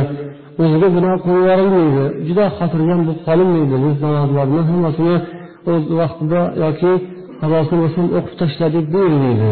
O'ziga 0.63 0.87
gunoh 0.95 1.15
qo'yib 1.25 1.39
yuborilmaydi 1.41 2.03
juda 2.27 2.45
xotirjam 2.57 2.99
bo'lib 3.05 3.19
qolinmaydi. 3.27 3.75
Biz 3.85 3.95
namozlarni 4.05 4.61
hammasini 4.69 5.15
o'z 5.71 5.83
vaqtida 5.99 6.41
yoki 6.63 6.93
xabosi 7.41 7.73
bo'lsin 7.81 8.05
o'qib 8.17 8.35
tashladik 8.41 8.85
deyilmaydi 8.95 9.51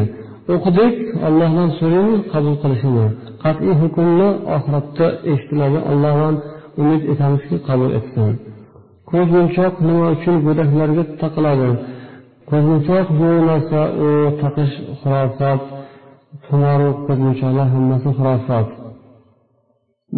o'qidik 0.54 0.96
allohdan 1.28 1.70
so'raymiz 1.80 2.22
qabul 2.34 2.56
qilishini. 2.64 3.06
Qat'iy 3.44 3.74
hukmni 3.82 4.30
oxiratda 4.56 5.08
eshitiladi 5.32 5.80
allohdan 5.92 6.36
umid 6.82 7.02
etamizki 7.14 7.58
qabul 7.68 7.92
etsin 8.00 8.30
ko'zmunchoq 9.12 9.74
nima 9.88 10.08
uchun 10.16 10.36
go'daklarga 10.46 11.04
taqiladi? 11.22 11.70
Ko'zmunchoq 12.50 13.08
bu 13.20 13.30
narsa 13.50 13.82
u 14.06 14.08
taqish 14.42 14.76
xurofot 15.02 15.62
tumaru 16.46 16.90
ko'zmunchoqlar 17.06 17.68
hammasi 17.76 18.10
xurofot 18.18 18.68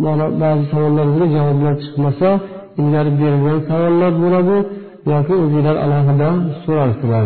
mana 0.04 0.26
ba'zi 0.42 0.64
savollarga 0.72 1.26
javoblar 1.36 1.74
chiqmasa 1.84 2.30
ilgari 2.80 3.12
berilgan 3.20 3.60
savollar 3.70 4.12
bo'ladi. 4.24 4.58
Yoki 5.10 5.34
o'zinglar 5.44 5.76
alohida 5.86 6.30
so'rarsizlar 6.64 7.26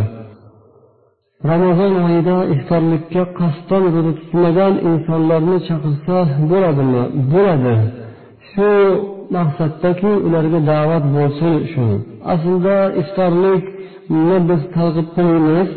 ramazon 1.51 1.93
oyida 2.05 2.35
iftorlikka 2.53 3.23
qasddan 3.39 3.83
ro'za 3.93 4.11
tutmagan 4.19 4.73
insonlarni 4.89 5.57
chaqirsa 5.67 6.17
bo'ladimi? 6.51 7.03
Bo'ladi. 7.33 7.75
Shu 8.49 8.69
maqsaddaki 9.35 10.11
ularga 10.27 10.59
da'vat 10.71 11.03
bo'lsin 11.15 11.53
shu. 11.71 11.85
Aslida 12.33 12.77
iftorlikni 13.01 14.37
biz 14.49 14.61
targ'ib 14.75 15.07
qilmaymiz 15.15 15.69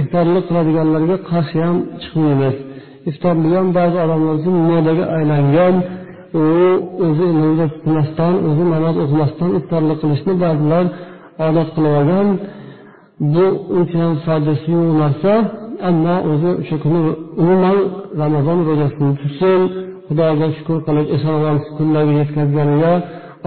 iftorlik 0.00 0.44
qiladiganlarga 0.48 1.16
qarshi 1.30 1.58
ham 1.66 1.76
chiqmaymiz. 2.02 2.56
Iftorlik 3.10 3.52
ham 3.58 3.68
ba'zi 3.78 3.96
odamlar 4.04 4.34
uchun 4.40 4.56
modaga 4.70 5.04
aylangan 5.16 5.74
u 6.42 6.44
o'zi 7.06 7.26
ro'za 7.40 7.66
tutmasdan 7.74 8.34
o'zi 8.48 8.64
namoz 8.74 8.96
o'qimasdan 9.04 9.50
iftorlik 9.58 9.98
qilishni 10.02 10.34
ba'zilar 10.44 10.84
odat 11.46 11.68
qilib 11.74 11.94
olgan 12.00 12.28
bu 13.34 13.44
unchayam 13.76 14.14
foydasi 14.24 14.66
yo'q 14.76 14.90
narsa 15.02 15.32
ammo 15.88 16.16
o'zi 16.30 16.50
o'sha 16.60 16.76
kuni 16.84 17.00
umuman 17.42 17.78
ramazon 18.20 18.58
ro'zasini 18.68 19.12
tutsin 19.20 19.60
xudoga 20.06 20.46
shukur 20.56 20.78
qilib 20.86 21.06
eson 21.16 21.32
omon 21.38 21.56
kunlarga 21.76 22.12
yetkazganiga 22.20 22.92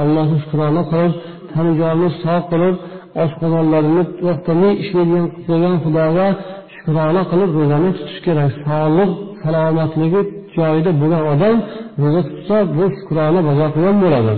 allohga 0.01 0.35
shukrona 0.43 0.83
qilib 0.91 1.13
tanijonni 1.53 2.09
sog' 2.23 2.45
qilib 2.51 2.75
oshqozonlarini 3.23 4.03
to'xtamay 4.19 4.73
ishlaydigan 4.83 5.25
qilib 5.33 5.45
qo'ygan 5.49 5.75
xudoga 5.83 6.27
shukrona 6.75 7.21
qilib 7.31 7.49
ro'zani 7.59 7.89
tutish 7.97 8.19
kerak. 8.25 8.51
Sog'lik 8.65 9.11
salomatligi 9.43 10.21
joyida 10.55 10.91
bo'lgan 11.01 11.23
odam 11.33 11.55
ro'za 12.01 12.21
tutsa 12.29 12.55
bu 12.75 12.83
shukrona 12.97 13.39
bajo 13.47 13.65
qilgan 13.75 13.97
bo'ladi. 14.03 14.33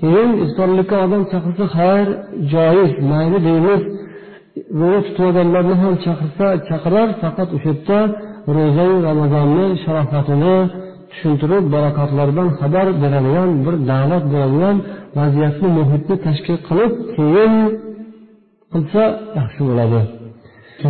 Keyin 0.00 0.30
iftorlikka 0.44 0.96
odam 1.06 1.22
chaqirsa 1.32 1.64
xayr 1.76 2.06
joiz 2.52 2.92
mayli 3.10 3.38
deymiz. 3.48 3.82
Ro'za 4.80 5.00
tutmaganlarni 5.06 5.74
ham 5.82 5.94
chaqirsa 6.04 6.46
chaqirar 6.68 7.08
faqat 7.22 7.48
o'sha 7.56 7.70
yerda 7.72 7.98
ro'zai 8.56 8.94
ramazonni 9.08 9.66
sharofatini 9.84 10.56
tushuntirib 11.10 11.64
barokatlaridan 11.74 12.48
xabar 12.60 12.86
beradigan 13.02 13.50
bir 13.64 13.74
davlat 13.90 14.24
bo'ladigan 14.32 14.76
vaziyatni 15.18 15.68
muhitni 15.78 16.16
tashkil 16.26 16.56
qilib 16.68 16.92
keyin 17.14 17.54
qilsa 18.72 19.02
yaxshi 19.38 19.62
bo'ladi. 19.68 20.00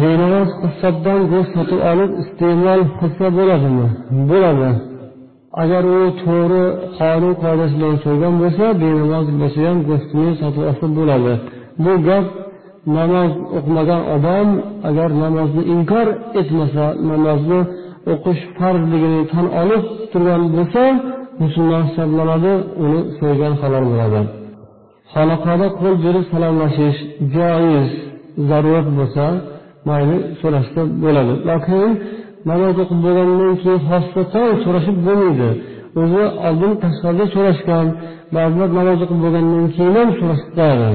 Benamoz 0.03 0.51
qassobdan 0.63 1.21
go'sht 1.33 1.53
sotib 1.57 1.81
olib 1.93 2.11
iste'mol 2.23 2.81
qilsa 3.01 3.27
bo'ladimi? 3.39 3.87
Bo'ladi. 4.31 4.71
Agar 5.63 5.85
u 5.97 5.99
to'g'ri 6.23 6.65
qonun 6.99 7.35
qoidasi 7.43 7.75
bilan 7.79 7.97
so'ygan 8.05 8.35
bo'lsa 8.43 8.65
benamoz 8.83 9.27
bo'lsa 9.41 9.61
ham 9.69 9.79
go'shtini 9.89 10.31
sotib 10.41 10.63
olsa 10.71 10.87
bo'ladi. 10.99 11.33
Bu 11.85 11.93
gap 12.09 12.27
namoz 12.97 13.31
o'qimagan 13.57 14.03
odam 14.15 14.49
agar 14.89 15.09
namozni 15.23 15.63
inkor 15.75 16.07
etmasa 16.41 16.85
namozni 17.11 17.61
o'qish 18.13 18.43
farzligini 18.59 19.23
tan 19.33 19.47
olib 19.61 19.85
turgan 20.13 20.43
bo'lsa 20.57 20.83
musulmon 21.43 21.83
hisoblanadi 21.89 22.53
uni 22.85 23.01
so'ygan 23.19 23.55
halol 23.61 23.85
bo'ladi. 23.93 24.21
Xonaqoda 25.13 25.67
qo'l 25.81 25.95
berib 26.05 26.25
salomlashish 26.33 26.99
joiz 27.35 27.89
zarurat 28.49 28.89
bo'lsa 28.99 29.25
mayli 29.89 30.19
so'rashsa 30.41 30.81
bo'ladi. 31.05 31.35
Lokin 31.49 31.91
namoz 32.49 32.77
o'qib 32.83 32.99
bo'lgandan 33.07 33.55
keyin 33.63 33.81
xosatan 33.89 34.51
so'rashib 34.65 34.97
bo'lmaydi. 35.07 35.49
O'zi 36.01 36.23
oldin 36.49 36.73
tashqarida 36.83 37.27
so'rashgan 37.35 37.87
ba'zilar 38.37 38.71
namoz 38.79 38.99
o'qib 39.05 39.19
bo'lgandan 39.25 39.67
keyin 39.77 39.95
ham 39.99 40.11
so'rashadi. 40.21 40.91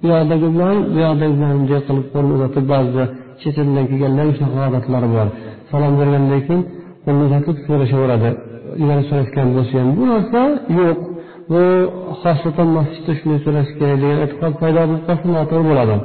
Bu 0.00 0.06
yoqdagi 0.14 0.48
bilan 0.54 0.76
bu 0.92 0.98
yoqdagi 1.06 1.34
bilan 1.38 1.52
bunday 1.58 1.80
qilib 1.88 2.06
qo'lni 2.14 2.32
uzatib 2.36 2.64
ba'zida 2.72 3.04
chet 3.40 3.56
eldan 3.62 3.84
kelganlar 3.90 4.26
shunaqa 4.36 4.60
odatlari 4.70 5.08
bor. 5.16 5.28
Salom 5.70 5.92
bergandan 6.00 6.40
keyin 6.46 6.62
qo'lni 7.04 7.22
uzatib 7.28 7.56
so'rashaveradi. 7.66 8.30
Ilgari 8.80 9.04
so'rashgan 9.10 9.48
bo'lsa 9.56 9.74
ham 9.80 9.88
bu 9.98 10.04
narsa 10.12 10.40
yo'q. 10.80 10.98
Bu 11.52 11.62
xosatan 12.22 12.68
masjidda 12.76 13.12
shunday 13.18 13.38
so'rash 13.44 13.70
kerak 13.78 13.98
degan 14.02 14.18
e'tiqod 14.24 14.54
paydo 14.62 14.80
bo'lib 14.88 15.02
qolsa 15.08 15.26
noto'g'ri 15.36 15.64
bo'ladi. 15.70 15.96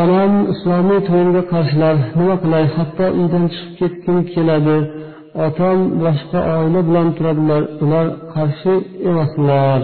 Olam 0.00 0.32
islomiy 0.52 1.00
to'yimga 1.08 1.42
qarshilar. 1.52 1.96
Nima 2.18 2.36
qilay? 2.42 2.64
Hatto 2.76 3.06
uydan 3.18 3.44
chiqib 3.54 3.72
ketgim 3.78 4.18
keladi. 4.32 4.78
Otam 5.46 5.78
boshqa 6.02 6.40
oila 6.56 6.80
bilan 6.88 7.08
turadilar. 7.16 7.62
Ular 7.84 8.06
qarshi 8.34 8.74
emaslar. 9.08 9.80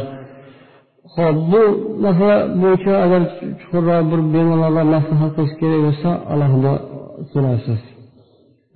Ho'p 1.14 1.37
bu 1.52 1.62
masala 2.04 2.37
bo'yicha 2.62 2.95
agar 3.04 3.23
chuqurroq 3.61 4.04
bir 4.11 4.21
bemalollar 4.35 4.87
maslahat 4.95 5.30
qilish 5.37 5.54
kerak 5.61 5.80
bo'lsa 5.87 6.11
alohida 6.33 6.73
so'raysiz. 7.33 7.80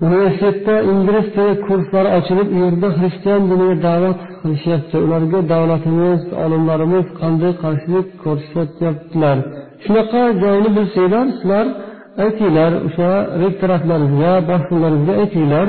Universitetda 0.06 0.74
ingliz 0.92 1.26
tili 1.34 1.54
kurslari 1.66 2.10
ochilib 2.18 2.48
u 2.54 2.56
yerda 2.64 2.88
xristian 2.98 3.42
diniga 3.50 3.76
da'vat 3.88 4.18
qilishyapti. 4.40 4.96
Ularga 5.06 5.38
davlatimiz 5.52 6.20
olimlarimiz 6.44 7.06
qanday 7.20 7.52
qarshilik 7.62 8.06
ko'rsatyaptilar? 8.24 9.38
Shunaqa 9.84 10.22
joyni 10.42 10.70
bilsanglar 10.76 11.26
sizlar 11.38 11.66
aytinglar 12.24 12.72
o'sha 12.86 13.10
rektoratlaringizga 13.42 14.32
boshqalaringizga 14.50 15.14
aytinglar. 15.22 15.68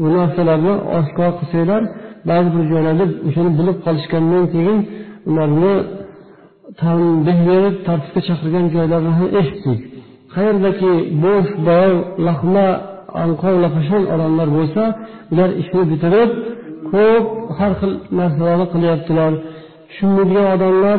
Bu 0.00 0.06
narsalarni 0.16 0.74
oshkor 0.98 1.30
qilsanglar 1.38 1.82
ba'zi 2.30 2.48
bir 2.54 2.64
joylarda 2.72 3.04
o'shani 3.28 3.50
bilib 3.58 3.78
qolishgandan 3.86 4.44
keyin 4.54 4.78
ularni 5.30 5.74
tanbeh 6.80 7.38
berib 7.48 7.76
tartibga 7.86 8.20
chaqirgan 8.28 8.66
joylarni 8.74 9.12
ham 9.18 9.28
eshitdik. 9.40 9.80
Qayerdaki 10.34 10.92
bo'sh 11.24 11.50
boy 11.68 11.92
lahma 12.26 12.68
anqov 13.24 13.54
lapashon 13.64 14.02
odamlar 14.14 14.48
bo'lsa 14.58 14.82
ular 15.32 15.50
ishni 15.62 15.82
bitirib 15.92 16.30
ko'p 16.92 17.26
har 17.58 17.72
xil 17.80 17.92
narsalarni 18.18 18.66
qilyaptilar. 18.74 19.32
Tushunmaydigan 19.88 20.46
odamlar 20.56 20.98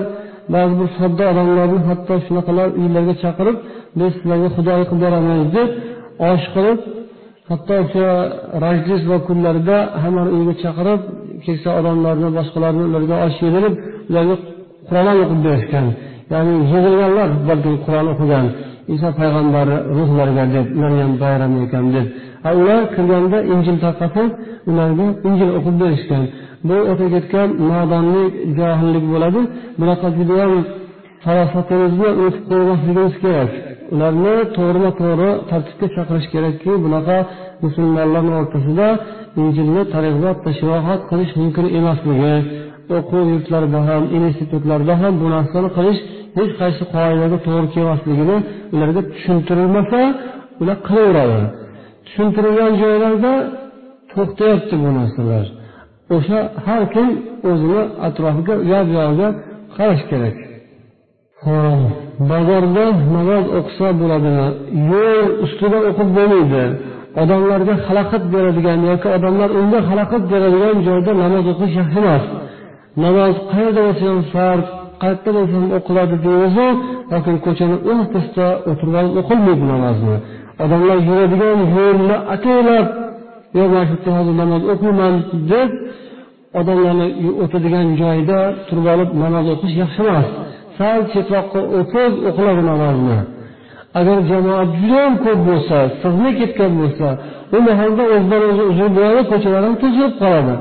ba'zi 0.53 0.73
bir 0.79 0.89
sodda 0.99 1.23
odamlarni 1.31 1.79
hatto 1.89 2.13
shunaqalar 2.25 2.67
uylariga 2.81 3.15
chaqirib 3.23 3.57
biz 3.99 4.11
sizlarga 4.17 4.49
xudoyi 4.57 4.85
qilib 4.89 5.01
beramiz 5.05 5.41
deb 5.57 5.69
osh 6.31 6.45
qilib 6.55 6.79
hatto 7.49 7.73
o'sha 7.83 8.07
rojdestvo 8.63 9.15
kunlarida 9.27 9.77
hammani 10.03 10.29
uyiga 10.35 10.55
chaqirib 10.63 11.01
keksa 11.45 11.69
odamlarni 11.79 12.29
boshqalarni 12.37 12.83
ularga 12.89 13.15
osh 13.27 13.37
yedirib 13.45 13.73
ularga 14.09 14.35
qur'on 14.89 15.17
o'qib 15.23 15.39
berishgan. 15.47 15.85
Ya'ni 16.33 16.53
yig'ilganlar 16.71 17.29
balkim 17.49 17.75
qur'on 17.85 18.07
o'qigan 18.13 18.45
iso 18.95 19.09
payg'ambarni 19.19 19.77
ruhlariga 19.97 20.45
deb 20.55 20.65
ularni 20.77 21.01
ham 21.05 21.13
bayram 21.23 21.53
ekan 21.65 21.85
deb 21.95 22.05
ular 22.59 22.81
kirganda 22.95 23.37
injil 23.53 23.77
tarqatib 23.85 24.29
ularga 24.69 25.07
injil 25.27 25.49
o'qib 25.57 25.75
berishgan. 25.83 26.23
Bu 26.67 26.77
o'tib 26.91 27.09
ketgan 27.15 27.49
nodonlik 27.69 28.33
johillik 28.57 29.05
bo'ladi. 29.13 29.41
Bunaqa 29.79 30.07
judayam 30.17 30.53
farosatimizni 31.23 32.09
unutib 32.19 32.43
qo'ymasligimiz 32.49 33.13
kerak. 33.23 33.51
Ularni 33.93 34.35
to'g'rima 34.57 34.91
to'g'ri 35.01 35.29
tartibga 35.49 35.87
chaqirish 35.95 36.27
kerakki 36.33 36.71
bunaqa 36.85 37.17
musulmonlarni 37.63 38.33
o'rtasida 38.39 38.87
injilni 39.41 39.81
targ'ibot 39.93 40.37
tashviqot 40.45 41.01
qilish 41.09 41.33
mumkin 41.41 41.65
emasligi 41.79 42.35
o'quv 42.97 43.25
yurtlarida 43.33 43.79
ham 43.89 44.03
institutlarda 44.17 44.93
ham 45.01 45.13
bu 45.21 45.27
narsani 45.35 45.69
qilish 45.77 45.99
hech 46.37 46.51
qaysi 46.61 46.83
qoidaga 46.93 47.37
to'g'ri 47.45 47.67
kelmasligini 47.75 48.37
ularga 48.75 49.01
tushuntirilmasa 49.11 49.99
ular 50.61 50.77
qilaveradi. 50.87 51.64
Tushuntirilgan 52.15 52.73
joylarda 52.81 53.33
to'xtayapti 54.11 54.75
bu 54.83 54.89
narsalar. 54.97 55.45
O'sha 56.15 56.39
har 56.65 56.83
kim 56.93 57.07
o'zini 57.49 57.81
atrofiga 58.07 58.53
u 58.61 58.65
yoq 58.73 58.85
bu 58.89 58.93
yog'iga 59.01 59.29
qarash 59.75 60.03
kerak. 60.11 60.35
Bozorda 62.31 62.85
namoz 63.15 63.45
o'qisa 63.57 63.87
bo'ladimi? 64.01 64.47
Yo'l 64.91 65.27
ustida 65.45 65.77
o'qib 65.89 66.09
bo'lmaydi. 66.17 66.63
Odamlarga 67.21 67.75
xalaqit 67.87 68.23
beradigan 68.33 68.79
yoki 68.91 69.07
odamlar 69.17 69.49
unga 69.59 69.79
xalaqit 69.89 70.23
beradigan 70.33 70.77
joyda 70.87 71.11
namoz 71.23 71.45
o'qish 71.53 71.73
yaxshi 71.79 71.97
emas. 72.03 72.25
Namoz 73.03 73.35
qayerda 73.51 73.81
bo'lsa 73.87 74.03
ham 74.11 74.21
farz 74.33 74.67
qayerda 75.01 75.29
bo'lsa 75.37 75.55
ham 75.59 75.67
o'qiladi 75.77 76.15
deymizu 76.25 76.67
lekin 77.11 77.35
ko'chani 77.45 77.77
o'rtasida 77.91 78.47
o'tirib 78.69 78.95
olib 79.01 79.13
o'qilmaydi 79.21 79.65
namozni 79.73 80.17
odamlar 80.63 80.97
yuradigan 81.09 81.59
yo'lni 81.77 82.17
ataylab 82.33 82.87
yo'q 83.57 83.69
mana 83.73 83.85
shu 83.89 83.95
yerda 83.95 84.11
hozir 84.17 84.35
namoz 84.41 84.61
o'qiyman 84.73 85.13
deb 85.51 85.69
odamlarni 86.59 87.07
o'tadigan 87.43 87.87
joyda 88.01 88.39
turib 88.67 88.87
olib 88.93 89.09
namoz 89.23 89.45
o'qish 89.53 89.75
yaxshi 89.83 90.01
emas. 90.11 90.27
Sal 90.77 90.99
chetroqqa 91.13 91.61
o'tib 91.79 92.13
o'qiladi 92.29 92.63
namozni 92.71 93.17
agar 93.99 94.17
jamoat 94.31 94.69
judayam 94.79 95.13
ko'p 95.25 95.39
bo'lsa 95.49 95.77
sig'may 96.01 96.33
ketgan 96.39 96.71
bo'lsa 96.81 97.07
u 97.55 97.57
holda 97.79 98.03
o'zidan 98.15 98.41
o'zi 98.49 98.63
uzr 98.71 98.87
bo'ladi 98.97 99.21
ko'chalar 99.31 99.61
ham 99.67 99.75
to'silib 99.83 100.13
qoladi. 100.21 100.53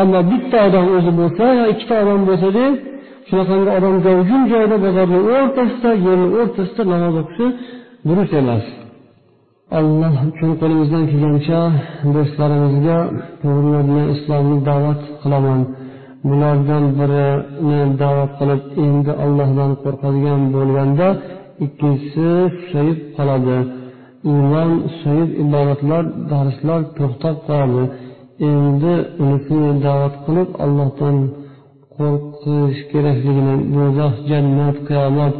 Ammo 0.00 0.20
bitta 0.30 0.58
odam 0.68 0.86
o'zi 0.96 1.12
bo'lsa 1.20 1.44
yo 1.58 1.64
ikkita 1.72 1.94
odam 2.02 2.20
bo'lsa 2.28 2.48
deb 2.58 2.72
shunaqangi 3.28 3.70
odam 3.78 3.94
gavjum 4.06 4.42
joyda 4.52 4.76
bozorni 4.84 5.20
o'rtasida 5.34 5.90
yo'lni 6.06 6.28
o'rtasida 6.40 6.82
namoz 6.92 7.14
o'qishi 7.22 7.46
durust 8.08 8.34
emas. 8.42 8.64
Alloh 9.78 10.14
uchun 10.30 10.50
qo'limizdan 10.60 11.04
kelgancha 11.10 11.60
do'stlarimizga 12.14 12.98
to'g'ri 13.42 13.80
bilan 13.88 14.06
islomni 14.14 14.58
da'vat 14.68 15.00
qilaman. 15.22 15.60
Bulardan 16.28 16.84
birini 16.98 17.80
da'vat 18.02 18.32
qilib 18.38 18.62
endi 18.86 19.12
allohdan 19.24 19.72
qo'rqadigan 19.82 20.40
bo'lganda 20.54 21.08
ikkinchisi 21.64 22.28
susayib 22.56 22.98
qoladi. 23.16 23.58
Iymon 24.32 24.70
susayib 24.92 25.30
ibodatlar 25.44 26.04
darslar 26.30 26.80
to'xtab 26.98 27.36
qoladi. 27.48 27.84
Endi 28.50 28.94
unisini 29.24 29.70
da'vat 29.86 30.14
qilib 30.24 30.50
allohdan 30.64 31.16
qo'rqish 31.96 32.80
kerakligini 32.92 33.56
do'zax 33.74 34.14
jannat 34.30 34.76
qiyomat 34.88 35.34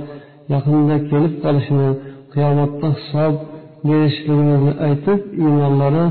yaqinda 0.54 0.96
kelib 1.10 1.34
qolishini 1.44 1.90
qiyomatda 2.32 2.88
hisob 2.98 3.34
berishligimizni 3.86 4.72
aytib 4.86 5.20
iymonlari 5.42 6.04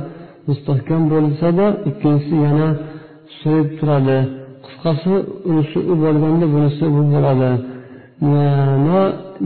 mustahkam 0.47 1.01
bo'lsada 1.13 1.65
ikkinchisi 1.89 2.35
yana 2.45 2.67
susayib 3.31 3.67
turadi. 3.79 4.17
Qisqasi 4.65 5.13
unisi 5.49 5.79
u 5.91 5.93
bo'lganda 6.03 6.45
bunisi 6.53 6.83
bu 6.95 7.01
bo'ladi 7.13 7.51
nima 8.31 9.01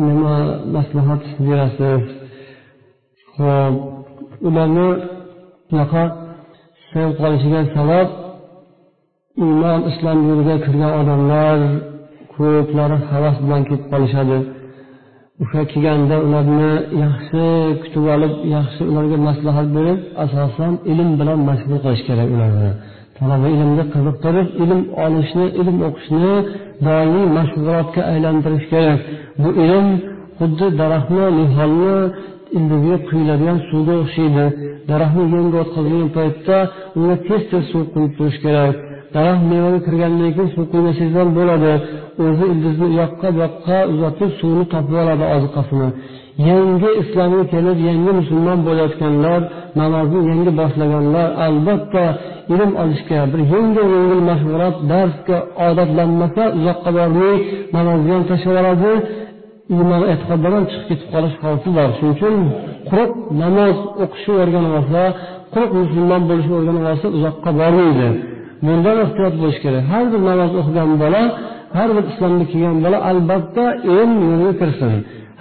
nima 0.06 0.36
maslahat 0.76 1.24
berasiz? 1.48 2.02
Ho'p 3.38 3.76
ularni 4.48 4.90
shunaqa 5.68 6.04
susayib 6.82 7.14
qolishiga 7.22 7.62
sabab 7.76 8.08
iymon 9.46 9.80
islom 9.90 10.20
yo'liga 10.30 10.56
kirgan 10.66 10.92
odamlar 11.02 11.60
ko'plari 12.36 12.98
havas 13.12 13.36
bilan 13.44 13.62
ketib 13.70 13.88
qolishadi. 13.94 14.38
O'sha 15.44 15.62
kelganda 15.72 16.18
ularni 16.28 16.72
yaxshi 17.04 17.44
kutib 17.82 18.06
olib 18.16 18.34
yaxshi 18.56 18.82
ularga 18.92 19.18
maslahat 19.28 19.68
berib 19.78 20.00
asosan 20.24 20.74
ilm 20.92 21.10
bilan 21.20 21.40
mashg'ul 21.50 21.80
qilish 21.86 22.04
kerak 22.10 22.30
ularni. 22.36 22.72
Talaba 23.18 23.48
ilmga 23.56 23.86
qiziqtirib 23.94 24.48
ilm 24.64 24.82
olishni 25.06 25.46
ilm 25.62 25.78
o'qishni 25.88 26.34
doimiy 26.86 27.28
mashg'ulotga 27.38 28.02
aylantirish 28.14 28.66
kerak. 28.74 29.00
Bu 29.42 29.50
ilm 29.64 29.88
xuddi 30.40 30.68
daraxtni 30.82 31.26
niholni 31.40 31.98
ildiziga 32.58 32.98
quyiladigan 33.10 33.60
suvga 33.70 33.96
o'xshaydi. 34.04 34.46
Daraxtni 34.90 35.26
yenga 35.36 35.58
o'tqazgan 35.64 36.08
paytda 36.18 36.58
unga 36.98 37.16
tez 37.28 37.42
tez 37.52 37.64
suv 37.72 37.84
quyib 37.94 38.12
turish 38.18 38.40
kerak. 38.46 38.76
Daraxt 39.16 39.44
mevaga 39.52 39.80
kirgandan 39.86 40.32
keyin 40.36 40.50
suv 40.56 40.66
quymasangiz 40.72 41.30
bo'ladi. 41.40 41.74
O'zi 42.26 42.46
ildizni 42.54 42.86
u 42.92 42.94
yoqqa 43.02 43.28
bu 43.34 43.40
yoqqa 43.46 43.78
uzatib 43.94 44.30
suvni 44.40 44.66
topib 44.74 44.96
oladi 45.04 45.26
oziqasini 45.36 45.90
yangi 46.50 46.90
islomga 47.02 47.44
kelib 47.54 47.78
yangi 47.90 48.12
musulmon 48.20 48.60
bo'layotganlar 48.68 49.42
namozni 49.80 50.20
yangi 50.30 50.52
boshlaganlar 50.60 51.28
albatta 51.46 52.06
ilm 52.54 52.72
olishga 52.84 53.20
bir 53.32 53.42
yengil 53.54 53.88
yengil 53.96 54.22
mashg'ulot 54.30 54.76
darsga 54.92 55.38
odatlanmasa 55.68 56.44
uzoqqa 56.58 56.90
bormay 56.98 57.36
namozni 57.76 58.12
ham 58.16 58.24
tashlab 58.32 58.54
yuboradi 58.56 58.94
iymon 59.76 60.02
e'tiqoddan 60.12 60.64
chiqib 60.72 60.86
ketib 60.90 61.08
qolish 61.14 61.36
xavfi 61.44 61.70
bor. 61.78 61.90
Shuning 61.98 62.14
uchun 62.16 62.36
quruq 62.90 63.12
namoz 63.42 63.78
o'qishni 64.04 64.36
o'rganib 64.44 64.74
olsa 64.80 65.04
quruq 65.54 65.72
musulmon 65.82 66.22
bo'lishni 66.30 66.54
o'rganib 66.60 66.86
olsa 66.92 67.08
uzoqqa 67.18 67.50
bormaydi. 67.60 68.10
Bundan 68.66 68.98
ehtiyot 69.06 69.36
bo'lish 69.42 69.60
kerak. 69.64 69.84
Har 69.94 70.06
bir 70.14 70.22
namoz 70.30 70.52
o'qigan 70.60 70.92
bola 71.04 71.22
har 71.78 71.90
bir 71.96 72.04
islomga 72.12 72.46
kelgan 72.52 72.78
bola 72.86 72.98
albatta 73.10 73.66
ilm 73.94 74.12
yo'liga 74.28 74.54
kirsin. 74.62 74.94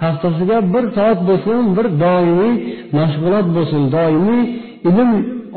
Haftasiga 0.03 0.57
bir 0.73 0.83
soat 0.97 1.19
bo'lsin 1.29 1.59
bir 1.77 1.87
doimiy 2.03 2.53
mashg'ulot 2.97 3.47
bo'lsin 3.55 3.81
doimiy 3.95 4.43
ilm 4.89 5.11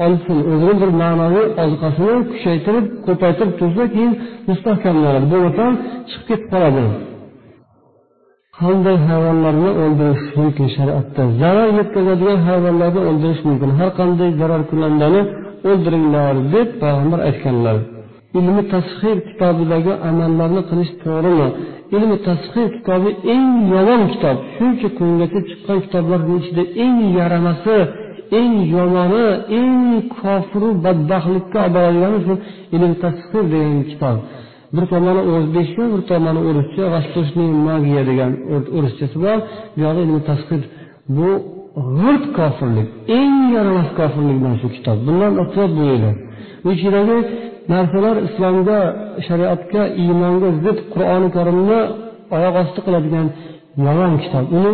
olsin 0.04 0.38
o'zini 0.52 0.74
bir 0.82 0.90
ma'naviy 1.02 1.46
ozuqasini 1.62 2.14
kuchaytirib 2.32 2.86
ko'paytirib 3.06 3.54
tursa 3.60 3.84
keyin 3.94 4.12
mustahkamlanadi. 4.48 5.26
Bo'lmasam 5.32 5.72
chiqib 6.10 6.24
ketib 6.28 6.48
qoladi. 6.52 6.84
Qanday 8.60 8.96
hayvonlarni 9.08 9.70
o'ldirish 9.82 10.24
mumkin 10.38 10.66
shariatda? 10.76 11.22
Zarar 11.40 11.68
yetkazadigan 11.78 12.38
hayvonlarni 12.48 13.00
o'ldirish 13.08 13.42
mumkin. 13.48 13.70
Har 13.78 13.90
qanday 14.00 14.30
zararkunandani 14.40 15.20
o'ldiringlar 15.70 16.34
deb 16.54 16.68
payg'ambar 16.82 17.20
aytganlar. 17.28 17.76
Ilmi 18.38 18.62
tashhir 18.74 19.16
kitobidagi 19.28 19.92
amallarni 20.08 20.62
qilish 20.70 20.92
to'g'rimi? 21.04 21.48
Ilmi 21.96 22.16
tashhir 22.28 22.66
kitobi 22.76 23.10
eng 23.34 23.48
yomon 23.74 24.02
kitob. 24.12 24.36
Shuncha 24.56 24.88
kungacha 24.98 25.40
chiqqan 25.48 25.78
kitoblarni 25.84 26.34
ichida 26.40 26.62
eng 26.84 26.96
yaramasi 27.18 27.76
eng 28.40 28.54
yomoni 28.74 29.26
eng 29.58 29.74
kofiru 30.20 30.68
badbaxtlikka 30.84 31.58
olib 31.64 31.74
boradigani 31.76 32.18
shu 32.26 32.34
ilm 32.76 32.92
tashhir 33.02 33.44
degan 33.54 33.80
kitob. 33.90 34.16
Bir 34.74 34.84
tomoni 34.92 35.22
o'zbekcha 35.34 35.84
bir 35.92 36.02
tomoni 36.10 36.40
o'rischa 36.48 36.84
восточный 36.94 37.50
магия 37.68 38.02
degan 38.10 38.30
o'rischasi 38.76 39.16
bor. 39.24 39.38
Buyog'i 39.76 40.00
ilmi 40.06 40.20
tashhir 40.30 40.60
bu 41.16 41.30
g'irt 41.98 42.24
kofirlik 42.38 42.88
eng 43.18 43.36
yaramas 43.56 43.90
kofirlikdan 43.98 44.54
shu 44.60 44.68
kitob. 44.76 44.98
Bundan 45.06 45.32
ehtiyot 45.42 45.72
bo'linglar 45.78 46.14
bu 46.62 46.68
ichidagi 46.76 47.18
narsalar 47.72 48.16
islomga 48.28 48.78
shariatga 49.26 49.82
iymonga 50.02 50.48
zid 50.64 50.78
qur'oni 50.92 51.28
karimni 51.36 51.80
oyoq 52.36 52.54
osti 52.62 52.80
qiladigan 52.86 53.26
yomon 53.86 54.12
kitob. 54.22 54.44
Uni 54.58 54.72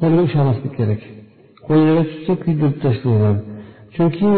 qo'lga 0.00 0.20
ushlamaslik 0.28 0.72
kerak. 0.78 1.00
Qo'liga 1.66 2.02
tushsa 2.10 2.32
kuydirib 2.42 2.76
tashlayman 2.84 3.36
chunki 3.94 4.30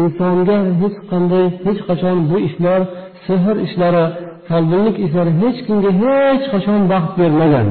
insonga 0.00 0.56
hech 0.80 0.96
qanday 1.10 1.46
hech 1.64 1.80
qachon 1.88 2.16
bu 2.30 2.36
ishlar 2.48 2.80
sehr 3.26 3.56
ishlari 3.66 4.04
folbinlik 4.48 4.96
ishlari 5.06 5.32
hech 5.42 5.58
kimga 5.66 5.90
hech 6.02 6.44
qachon 6.52 6.80
baxt 6.92 7.12
bermagan. 7.20 7.68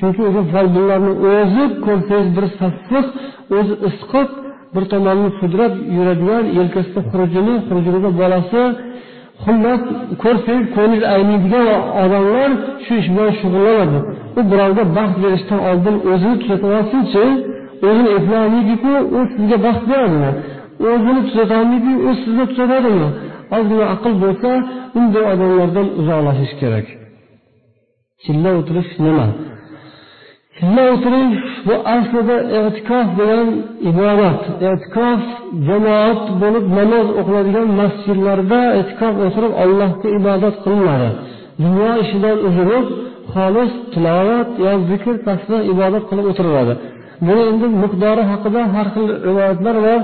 Chunki 0.00 0.20
o'zi 0.28 0.42
folbinlarni 0.52 1.12
o'zi 1.32 1.64
ko'rsangiz 1.86 2.28
bir 2.36 2.46
sassiq 2.60 3.06
o'zi 3.58 3.74
isqib 3.88 4.28
bir 4.74 4.84
tomonni 4.92 5.30
sudrab 5.40 5.72
yuradigan 5.96 6.44
yelkasida 6.58 7.00
xurujini 7.10 7.54
xurjunida 7.68 8.10
bolasi. 8.20 8.62
Xullas 9.44 9.82
ko'rsangiz 10.22 10.66
ko'ngil 10.76 11.04
ayniydigan 11.14 11.66
odamlar 12.02 12.50
shu 12.84 12.92
ish 13.00 13.08
bilan 13.14 13.32
shug'ullanadi. 13.40 13.98
U 14.38 14.40
birovga 14.50 14.84
baxt 14.98 15.16
berishdan 15.24 15.60
oldin 15.70 15.96
o'zini 16.12 16.36
tuzatib 16.42 16.70
olsinchi 16.78 17.24
o'zini 17.88 18.10
eplolmaydiku 18.18 18.92
u 19.16 19.18
sizga 19.32 19.56
baxt 19.66 19.84
beradimi 19.90 20.30
o'zini 20.90 21.20
tuzatolmaydiku 21.28 21.92
u 22.08 22.10
sizni 22.22 22.44
tuzatadimi? 22.50 23.08
Ozgina 23.56 23.86
aql 23.94 24.12
bo'lsa 24.24 24.50
unday 24.98 25.24
odamlardan 25.32 25.88
uzoqlashish 26.00 26.54
kerak. 26.60 26.86
Chilla 28.24 28.50
o'tirish 28.58 28.92
nima? 29.06 29.26
Chilla 30.60 30.82
o'tirish 30.94 31.36
bu 31.66 31.74
aslida 31.96 32.36
e'tikof 32.58 33.06
degan 33.20 33.48
ibodat. 33.90 34.40
E'tikof 34.70 35.22
jamoat 35.68 36.22
bo'lib 36.42 36.64
namoz 36.78 37.08
o'qiladigan 37.20 37.68
masjidlarda 37.80 38.60
e'tikof 38.80 39.14
o'tirib 39.26 39.52
allohga 39.62 40.08
ibodat 40.18 40.56
qilinadi. 40.64 41.08
Dunyo 41.62 41.90
ishidan 42.02 42.36
uzilib 42.48 42.86
xolis 43.34 43.72
tilovat 43.94 44.50
yo 44.64 44.72
zikr 44.90 45.14
tasbeh 45.26 45.60
ibodat 45.72 46.04
qilib 46.10 46.26
o'tiriladi. 46.30 46.74
Buni 47.26 47.42
endi 47.50 47.66
miqdori 47.82 48.22
haqida 48.32 48.60
har 48.74 48.86
xil 48.94 49.06
rivoyatlar 49.28 49.76
bor. 49.86 50.00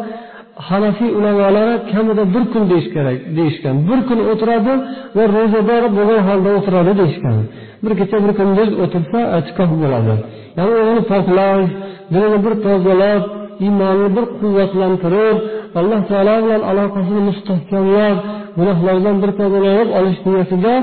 Hanafiy 0.68 1.10
ulamolari 1.18 1.74
kamida 1.92 2.24
bir 2.34 2.44
kun 2.52 2.62
deyish 2.70 2.88
kerak 2.94 3.18
deyishgan. 3.36 3.76
Bir 3.88 4.00
kun 4.08 4.18
o'tiradi 4.30 4.74
va 5.16 5.24
ro'zador 5.36 5.82
bo'lgan 5.96 6.20
holda 6.28 6.50
o'tiradi 6.58 6.92
deyishgan. 7.00 7.38
Bir 7.84 7.92
kecha 8.00 8.16
bir 8.24 8.32
kunduz 8.38 8.70
o'tirsa 8.84 9.18
e'tikof 9.36 9.70
bo'ladi. 9.82 10.14
Ya'ni 10.58 10.72
o'zini 10.80 11.02
poklash 11.12 11.70
dilini 12.12 12.38
bir 12.46 12.54
tozalab 12.66 13.22
iymonni 13.64 14.08
bir 14.16 14.24
quvvatlantirib 14.40 15.38
alloh 15.78 16.00
taolo 16.10 16.34
bilan 16.44 16.62
aloqasini 16.70 17.22
mustahkamlab 17.28 18.16
gunohlardan 18.58 19.16
bir 19.22 19.30
tozalanib 19.40 19.88
olish 19.98 20.20
niyatida 20.26 20.74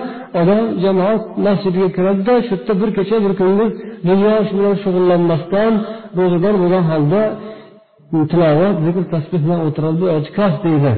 odam 0.41 0.61
jamoat 0.83 1.23
masjidiga 1.45 1.89
kiradida 1.95 2.33
shu 2.47 2.53
yerda 2.55 2.73
bir 2.81 2.89
kecha 2.97 3.17
bir 3.25 3.33
kunduz 3.39 3.71
dunyo 4.09 4.33
ishi 4.43 4.53
bilan 4.59 4.75
shug'ullanmasdan 4.83 5.73
ro'zador 6.17 6.55
bo'lgan 6.61 6.83
holda 6.91 7.21
tilovat 8.31 8.75
zikr 8.85 9.03
tasbeh 9.13 9.41
bilan 9.45 9.59
o'tiradi 9.67 9.97
bu 10.01 10.07
e'tikof 10.15 10.53
deydi. 10.65 10.93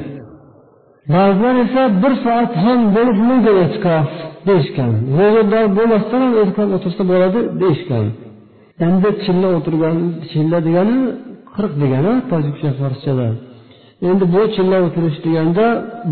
Ba'zilar 1.13 1.55
esa 1.65 1.83
bir 2.03 2.13
soat 2.25 2.51
ham 2.63 2.79
bo'lishi 2.95 3.23
mumkin 3.29 3.55
e'tikof 3.65 4.07
deyishgan. 4.47 4.91
Ro'zador 5.17 5.65
bo'lmasdan 5.77 6.19
ham 6.25 6.33
e'tikof 6.41 6.69
o'tirsa 6.77 7.03
bo'ladi 7.11 7.39
deyishgan. 7.61 8.05
Endi 8.87 9.09
chilla 9.23 9.49
o'tirgan 9.57 9.97
chilla 10.31 10.57
degani 10.67 10.97
qirq 11.55 11.73
degani 11.83 12.13
tojikcha 12.31 12.69
forschada 12.79 13.27
endi 14.09 14.25
bu 14.33 14.41
chilla 14.55 14.77
o'tirish 14.87 15.17
deganda 15.25 15.65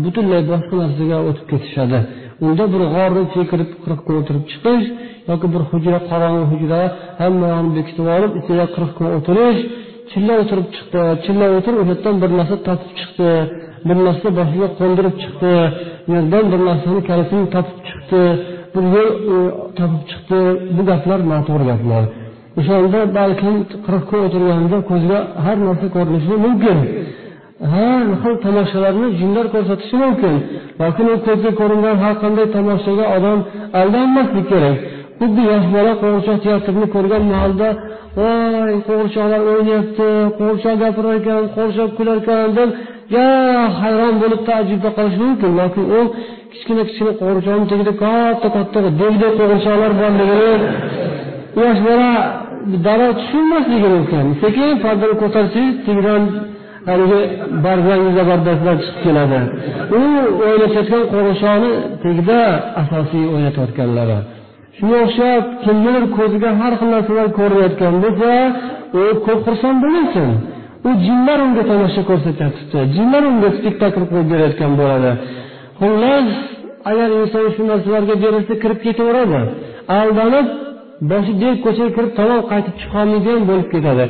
butunlay 0.04 0.42
boshqa 0.50 0.74
narsaga 0.82 1.18
o'tib 1.28 1.46
ketishadi. 1.52 1.98
Unda 2.46 2.64
bir 2.72 2.82
g'orni 2.94 3.20
ichiga 3.26 3.44
kirib 3.52 3.70
qirq 3.84 4.00
kun 4.06 4.14
o'tirib 4.20 4.44
chiqish 4.52 4.86
yoki 5.30 5.46
bir 5.54 5.62
hujra 5.70 5.98
qorong'i 6.10 6.44
hujra 6.52 6.80
hamma 7.20 7.46
yog'ini 7.52 7.72
bekitib 7.78 8.06
olib 8.16 8.32
ichida 8.40 8.64
qirq 8.74 8.90
kun 8.98 9.06
o'tirish 9.16 9.60
chilla 10.10 10.34
o'tirib 10.42 10.66
chiqdi 10.74 11.00
chilla 11.24 11.46
o'tirib 11.56 11.78
o'sha 11.82 11.92
yerdan 11.94 12.16
bir 12.22 12.30
narsa 12.38 12.56
topib 12.68 12.90
chiqdi. 13.00 13.30
Bir 13.88 13.96
narsa 14.06 14.28
boshiga 14.38 14.68
qo'ndirib 14.80 15.14
chiqdi. 15.22 15.52
Yerdan 16.12 16.44
bir 16.52 16.60
narsani 16.68 17.00
kalitini 17.10 17.46
topib 17.54 17.78
chiqdi. 17.88 18.22
Bir 18.74 18.84
yo'l 18.94 19.10
e, 19.34 19.36
topib 19.78 20.02
chiqdi. 20.10 20.38
Bu 20.76 20.82
gaplar 20.90 21.18
noto'g'ri 21.32 21.64
gaplar. 21.70 22.04
O'shanda 22.58 23.00
balkim 23.18 23.56
qirq 23.86 24.04
kun 24.10 24.82
ko'zga 24.90 25.18
har 25.44 25.56
narsa 25.66 25.86
ko'rinishi 25.96 26.34
mumkin. 26.46 26.78
Har 27.72 28.06
xil 28.22 28.34
tomoshalarni 28.44 29.08
jinlar 29.20 29.46
ko'rsatishi 29.54 29.96
mumkin. 30.04 30.34
Lekin 30.80 31.06
u 31.14 31.16
ko'zga 31.26 31.50
ko'ringan 31.60 31.96
har 32.04 32.14
qanday 32.22 32.46
tomoshaga 32.56 33.04
odam 33.16 33.38
aldanmaslik 33.80 34.46
kerak. 34.52 34.76
Xuddi 35.18 35.42
yosh 35.50 35.66
bola 35.74 35.92
qo'g'irchoq 36.02 36.38
teatrini 36.46 36.86
ko'rgan 36.94 37.22
mahalda 37.32 37.68
voy 38.16 38.74
qo'g'irchoqlar 38.86 39.42
o'ynayapti 39.52 40.08
qo'g'irchoq 40.38 40.76
gapirar 40.82 41.14
ekan 41.20 41.42
qo'g'irchoq 41.56 41.90
kular 41.98 42.16
ekan 42.22 42.50
deb 42.58 42.70
yo 43.14 43.26
hayron 43.80 44.14
bo'lib 44.22 44.40
taajjubda 44.48 44.90
qolishi 44.96 45.18
mumkin 45.24 45.50
lokin 45.60 45.84
u 45.98 46.00
kichkina 46.52 46.82
kichkina 46.88 47.12
qo'g'irchoqni 47.20 47.66
tagida 47.72 47.92
katta 48.02 48.48
katta 48.56 48.78
devdek 49.00 49.32
qo'g'irchoqlar 49.40 49.92
borligini 50.00 50.52
yosh 51.60 51.80
bola 51.86 52.10
darrov 52.86 53.12
tushunmasligi 53.20 53.88
mumkin 53.96 54.26
sekin 54.42 54.70
pardani 54.84 55.14
ko'tarsangiz 55.22 55.76
tagidan 55.86 56.22
haligi 56.88 57.20
barzangi 57.64 58.10
zabardastlar 58.18 58.76
chiqib 58.84 58.98
keladi. 59.04 59.40
U 59.98 60.00
o'ynashayotgan 60.46 61.04
qo'g'irchoqni 61.12 61.70
tagida 62.04 62.40
asosiy 62.82 63.24
o'ynatayotganlari. 63.34 64.18
Shunga 64.76 64.96
o'xshab 65.04 65.42
kimnidir 65.64 66.04
ko'ziga 66.18 66.50
har 66.60 66.72
xil 66.80 66.88
narsalar 66.96 67.28
ko'rinayotgan 67.38 67.94
bo'lsa 68.04 68.30
u 69.00 69.02
ko'p 69.26 69.40
xursand 69.46 69.78
bo'lmasin. 69.84 70.28
U 70.88 70.90
jinlar 71.06 71.38
unga 71.46 71.62
tomosha 71.70 72.02
ko'rsatyapti 72.10 72.78
jinlar 72.96 73.22
unga 73.30 73.48
spektakl 73.58 74.02
qo'yib 74.10 74.28
berayotgan 74.32 74.72
bo'ladi. 74.80 75.10
Xullas 75.80 76.28
agar 76.90 77.08
inson 77.20 77.46
shu 77.54 77.62
narsalarga 77.70 78.14
berilsa 78.24 78.54
kirib 78.62 78.80
ketaveradi. 78.86 79.40
Aldanib 79.98 80.46
boshi 81.10 81.32
berk 81.42 81.58
ko'chaga 81.66 81.90
kirib 81.96 82.12
tamom 82.20 82.40
qaytib 82.52 82.74
chiqolmaydigan 82.80 83.42
bo'lib 83.50 83.68
ketadi. 83.74 84.04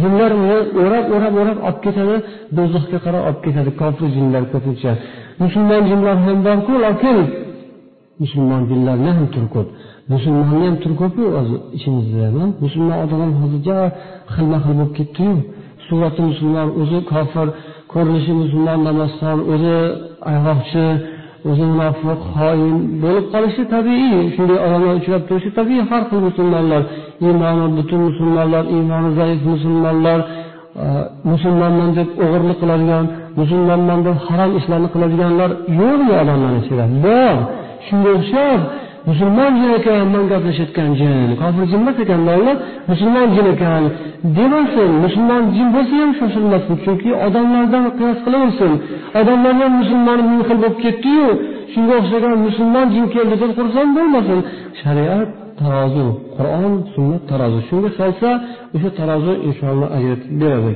Jinlar 0.00 0.30
uni 0.40 0.58
o'rab 0.82 1.06
o'rab 1.16 1.34
o'rab 1.40 1.58
olib 1.68 1.80
ketadi 1.86 2.16
do'zaxga 2.56 2.98
qarab 3.04 3.22
olib 3.28 3.40
ketadi. 3.46 3.70
Kofir 3.80 4.08
jinlar 4.16 4.42
ko'pincha. 4.52 4.92
Musulmon 5.42 5.82
jinlar 5.90 6.16
ham 6.26 6.38
borku 6.46 6.72
lokin 6.86 7.18
musulmon 8.22 8.62
jinlarni 8.70 9.10
ham 9.18 9.26
turi 9.34 9.48
ko'p 9.54 9.68
musulmonni 10.12 10.66
ham 10.68 10.76
turi 10.82 10.96
ko'pu 11.02 11.22
o'zi 11.40 11.56
ichimizda 11.76 12.26
musulmon 12.64 12.96
odam 13.04 13.20
ham 13.24 13.32
hozir 13.42 13.60
ja 13.68 13.78
xilma 14.34 14.58
xil 14.64 14.74
bo'lib 14.78 14.92
ketdiyu. 14.98 15.36
Surati 15.90 16.20
musulmon 16.30 16.68
o'zi 16.80 16.98
kofir 17.12 17.48
ko'rinishi 17.92 18.32
musulmon 18.42 18.78
namozxon 18.88 19.38
o'zi 19.52 19.76
ayg'oqchi 20.30 20.86
o'zi 21.48 21.64
munofiq 21.72 22.20
xoin 22.34 22.74
bo'lib 23.02 23.26
qolishi 23.34 23.62
tabiiy. 23.74 24.16
Shunday 24.34 24.58
odamlar 24.66 24.94
uchrab 25.00 25.22
turishi 25.28 25.50
tabiiy. 25.58 25.82
Har 25.90 26.02
xil 26.08 26.20
musulmonlar 26.28 26.82
iymoni 27.26 27.66
butun 27.76 28.00
musulmonlar 28.08 28.64
iymoni 28.76 29.10
zaif 29.18 29.40
musulmonlar 29.52 30.18
e, 30.82 30.84
musulmonman 31.30 31.90
deb 31.98 32.08
o'g'irlik 32.24 32.58
qiladigan 32.62 33.04
musulmonman 33.40 33.98
deb 34.06 34.16
harom 34.26 34.50
ishlarni 34.58 34.88
qiladiganlar 34.94 35.50
yo'qmi 35.80 36.12
odamlarni 36.22 36.58
ichida. 36.62 36.84
Bor 37.06 37.36
shunga 37.86 38.10
o'xshab 38.18 38.60
musulmon 39.08 39.52
jin 39.60 39.70
ekan 39.78 40.06
man 40.14 40.24
gaplashayotgan 40.32 40.90
jin. 41.00 41.28
Kofir 41.40 41.64
jin 41.70 41.80
emas 41.82 41.96
ekan 42.04 42.20
ular 42.26 42.56
musulmon 42.90 43.28
jin 43.34 43.46
ekan. 43.54 43.82
Demasin 44.36 44.90
musulmon 45.04 45.42
jin 45.56 45.68
bo'lsa 45.74 45.94
ham 46.02 46.10
shoshilmasin 46.18 46.74
chunki 46.84 47.10
odamlardan 47.26 47.84
qiyos 47.98 48.18
qilaversin. 48.24 48.72
Odamlar 49.20 49.54
ham 49.60 49.72
musulmon 49.80 50.18
ming 50.30 50.42
xil 50.48 50.58
bo'lib 50.62 50.76
ketdiyu 50.84 51.28
shunga 51.72 51.94
o'xshagan 52.00 52.36
musulmon 52.46 52.86
jin 52.94 53.06
keldi 53.14 53.34
deb 53.42 53.52
xursand 53.58 53.90
bo'lmasin. 53.96 54.38
Shariat 54.80 55.28
tarozi 55.60 56.06
qur'on 56.36 56.72
sunnat 56.94 57.22
tarozi. 57.30 57.60
Shunga 57.68 57.90
solsa 57.98 58.30
o'sha 58.74 58.90
tarozi 58.98 59.32
inshaalloh 59.48 59.88
ajratib 59.96 60.32
beradi. 60.42 60.72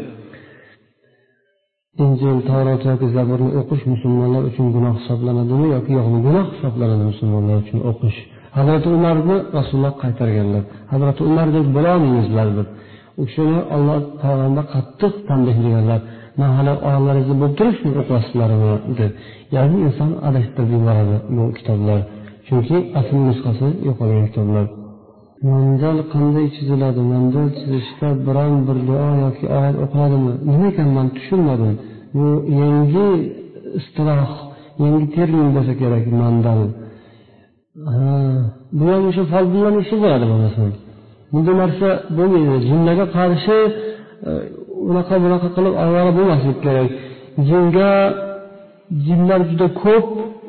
Injil 2.03 2.39
tavrot 2.49 2.83
yoki 2.91 3.07
zaburni 3.17 3.51
o'qish 3.61 3.83
musulmonlar 3.93 4.43
uchun 4.51 4.67
gunoh 4.75 4.95
hisoblanadimi 5.01 5.67
yoki 5.75 5.91
yo'qmi? 5.99 6.19
Gunoh 6.27 6.47
hisoblanadi 6.55 7.05
musulmonlar 7.13 7.57
uchun 7.65 7.81
o'qish. 7.91 8.19
Hazrati 8.57 8.89
umarni 8.97 9.37
rasululloh 9.57 9.95
qaytarganlar. 10.03 10.63
Hazrati 10.93 11.21
umardek 11.31 11.67
bo'lolmaysizlar 11.77 12.49
deb 12.59 12.69
u 13.21 13.23
kishini 13.29 13.61
olloh 13.75 13.99
payg'ambar 14.23 14.65
qattiq 14.75 15.13
tanbehlaganlar 15.29 16.01
man 16.41 16.51
hali 16.57 16.73
oyoqlaringizda 16.89 17.35
bo'lib 17.41 17.55
turib 17.59 17.75
shuni 17.81 17.95
o'qiyapsizlarmi? 18.03 18.71
deb. 19.01 19.13
Ya'ni 19.57 19.77
inson 19.87 20.11
adashtirib 20.29 20.71
yuboradi 20.77 21.17
bu 21.37 21.45
kitoblar. 21.59 22.01
Chunki 22.47 22.77
asl 23.01 23.17
nusxasi 23.29 23.69
yo'qolgan 23.89 24.25
kitoblar. 24.29 24.67
Manzal 25.51 25.99
qanday 26.13 26.47
chiziladi? 26.57 27.01
Mandal 27.13 27.49
chizishda 27.59 28.09
biron 28.27 28.55
bir 28.67 28.79
duo 28.89 29.09
yoki 29.25 29.45
oyat 29.59 29.77
o'qiladimi? 29.85 30.33
Nima 30.51 30.67
ekan? 30.73 30.89
Man 30.97 31.07
tushunmadim. 31.17 31.73
Bu 32.17 32.27
yangi 32.61 33.09
istiloh 33.79 34.31
yangi 34.83 35.07
termin 35.17 35.49
bo'lsa 35.57 35.73
kerak 35.83 36.05
mandal. 36.21 36.61
Bu 38.79 38.85
ham 38.93 39.03
o'sha 39.11 39.25
folbinlarni 39.33 39.81
ishi 39.85 39.97
bo'ladi 40.03 40.25
bo'lmasam 40.33 40.71
bunday 41.33 41.55
narsa 41.63 41.89
bo'lmaydi. 42.17 42.57
Jinlarga 42.71 43.07
qarshi 43.17 43.59
e, 44.29 44.31
unaqa 44.91 45.15
bunaqa 45.25 45.49
qilib 45.57 45.75
ovora 45.85 46.13
bo'lmaslik 46.19 46.59
kerak. 46.67 46.89
Jinga 47.49 47.91
jinlar 49.07 49.41
juda 49.51 49.67
ko'p 49.83 50.07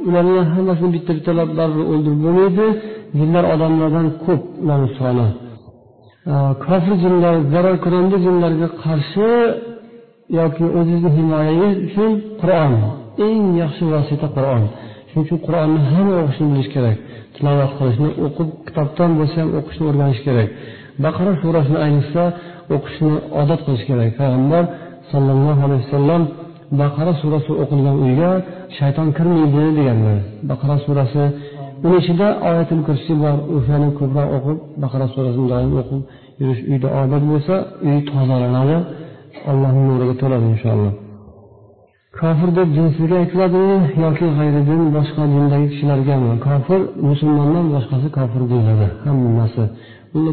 ularni 0.08 0.42
hammasini 0.54 0.90
bitta 0.96 1.12
bittalab 1.18 1.50
baribir 1.60 1.86
o'ldirib 1.92 2.20
bo'lmaydi. 2.26 2.66
Jinlar 3.20 3.44
odamlardan 3.54 4.08
ko'p 4.26 4.42
ularni 4.64 4.90
soni. 5.00 5.28
Kofir 6.66 6.96
jinlar 7.04 7.36
zarar 7.54 7.76
ko'randi 7.86 8.18
jinlarga 8.26 8.68
qarshi 8.84 9.30
yoki 10.40 10.66
o'zizni 10.80 11.10
himoyangiz 11.18 11.74
uchun 11.88 12.12
qur'on 12.42 12.74
eng 13.28 13.44
yaxshi 13.62 13.84
vosita 13.94 14.28
qur'on. 14.36 14.64
Shuning 15.10 15.26
uchun 15.26 15.40
qur'onni 15.48 15.80
hamma 15.92 16.16
o'qishni 16.24 16.48
bilish 16.52 16.70
kerak. 16.76 16.98
Tilovat 17.36 17.72
qilishni 17.78 18.10
o'qib 18.26 18.50
kitobdan 18.68 19.12
bo'lsa 19.20 19.38
ham 19.42 19.50
o'qishni 19.60 19.84
o'rganish 19.90 20.22
kerak. 20.28 20.50
Baqara 21.06 21.32
surasini 21.42 21.80
ayniqsa 21.86 22.24
o'qishni 22.76 23.14
odat 23.42 23.60
qilish 23.66 23.86
kerak. 23.90 24.10
Payg'ambar 24.20 24.64
sollallohu 25.12 25.62
alayhi 25.68 25.84
vasallam 25.86 26.24
baqara 26.82 27.14
surasi 27.22 27.52
o'qilgan 27.64 27.98
uyga 28.06 28.32
shayton 28.78 29.08
kirmaydi 29.18 29.64
deganlar. 29.80 30.18
Baqara 30.52 30.76
surasi 30.86 31.24
uni 31.86 31.98
ichida 32.02 32.28
oyatil 32.50 32.82
kursi 32.88 33.14
bor 33.24 33.38
o'shani 33.56 33.90
ko'proq 34.00 34.30
o'qib 34.38 34.58
baqara 34.84 35.06
surasini 35.14 35.48
doim 35.54 35.72
o'qib 35.82 36.02
yurish 36.42 36.62
uyda 36.72 36.88
odat 37.02 37.24
bo'lsa 37.32 37.56
uy 37.88 37.98
tozalanadi 38.10 38.78
allohni 39.52 39.82
nuriga 39.90 40.16
to'ladi 40.22 40.46
inshaalloh 40.56 40.94
kofir 42.20 42.50
deb 42.58 42.70
jinsiga 42.78 43.16
aytiladimi 43.24 43.78
yoki 44.06 44.26
g'ayridin 44.38 44.82
boshqa 44.96 45.24
dindagi 45.34 45.68
kishilargami 45.72 46.30
kofir 46.48 46.82
musulmondan 47.10 47.66
boshqasi 47.76 48.08
kofir 48.18 48.42
deyiladi 48.52 48.88
hammasi 49.06 49.64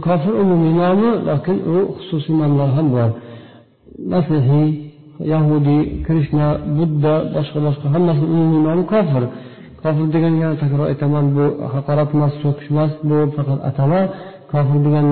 kofir 0.07 0.33
umumiy 0.43 0.75
nomi 0.83 1.11
lokin 1.29 1.57
u 1.75 1.77
xususiy 1.97 2.35
nomlar 2.43 2.69
ham 2.77 2.87
bor 2.97 3.11
masihiy 4.13 4.69
yahudiy 5.33 5.83
krishna 6.07 6.49
budda 6.77 7.15
boshqa 7.35 7.59
boshqa 7.67 7.87
hammasi 7.95 8.23
umumiy 8.35 8.61
nomi 8.69 8.85
kofir 8.95 9.25
kofir 9.83 10.07
degan 10.15 10.35
yana 10.43 10.55
takror 10.63 10.87
aytaman 10.93 11.27
bu 11.37 11.45
haqorat 11.75 12.11
emas 12.17 12.35
so'kish 12.43 12.69
emas 12.73 12.93
bu 13.09 13.17
faqat 13.37 13.61
atama. 13.71 14.01
Kofir 14.53 14.79
degan 14.87 15.07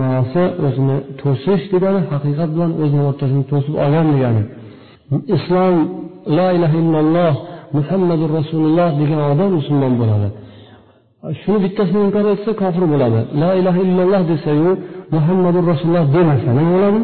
ma'nosi 0.00 0.44
o'zini 0.66 0.96
to'sish 1.20 1.64
degani 1.72 2.00
haqiqat 2.12 2.50
bilan 2.54 2.70
o'zini 2.82 3.02
o'rtasini 3.10 3.44
to'sib 3.50 3.74
olgan 3.84 4.06
degani. 4.14 4.42
Islom 5.36 5.74
la 6.38 6.48
ilaha 6.56 6.76
illalloh 6.82 7.34
muhammadu 7.76 8.24
rasululloh 8.38 8.88
degan 9.00 9.20
odam 9.32 9.50
musulmon 9.58 9.92
bo'ladi. 10.00 10.28
Shuni 11.40 11.58
bittasini 11.64 12.00
inkor 12.06 12.24
etsa 12.34 12.50
kofir 12.62 12.84
bo'ladi. 12.92 13.20
La 13.42 13.50
ilaha 13.60 13.80
illalloh 13.86 14.22
desayu 14.32 14.70
muhammadu 15.16 15.58
rasululloh 15.70 16.06
demasa 16.16 16.50
nima 16.58 16.70
bo'ladi? 16.76 17.00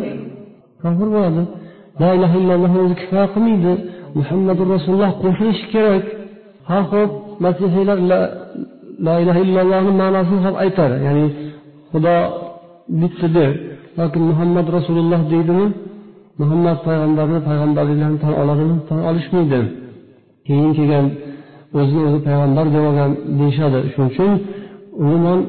Kofir 0.83 1.09
bo'ladi. 1.17 1.43
La 2.03 2.11
ilaha 2.17 2.37
illalloh 2.41 2.73
o'zi 2.83 2.95
kifoya 3.01 3.27
qilmaydi. 3.35 3.73
Muhammadu 4.19 4.63
rasululloh 4.75 5.11
qo'shilishi 5.23 5.67
kerak. 5.75 6.05
Ha 6.69 6.79
ho'p 6.91 7.11
masihiylar 7.45 7.99
la 9.07 9.15
ilaha 9.23 9.41
illallohni 9.45 9.93
ma'nosini 10.03 10.41
ham 10.47 10.55
aytadi. 10.65 10.97
Ya'ni 11.07 11.27
xudo 11.91 12.17
bittadir 13.01 13.51
yoki 13.99 14.19
muhammad 14.31 14.67
rasululloh 14.77 15.21
deydimi? 15.33 15.67
Muhammad 16.41 16.79
payg'ambarni 16.87 17.41
payg'ambarliklarini 17.49 18.19
tan 18.25 18.33
oladimi? 18.43 18.77
Tan 18.89 19.01
olishmaydi. 19.11 19.61
Keyin 20.47 20.71
kelgan 20.79 21.07
o'zini 21.79 22.03
o'zi 22.09 22.19
payg'ambar 22.27 22.67
deb 22.75 22.85
olgan 22.91 23.11
deyishadi. 23.39 23.79
Shuning 23.93 24.11
uchun 24.13 24.31
umuman 25.03 25.41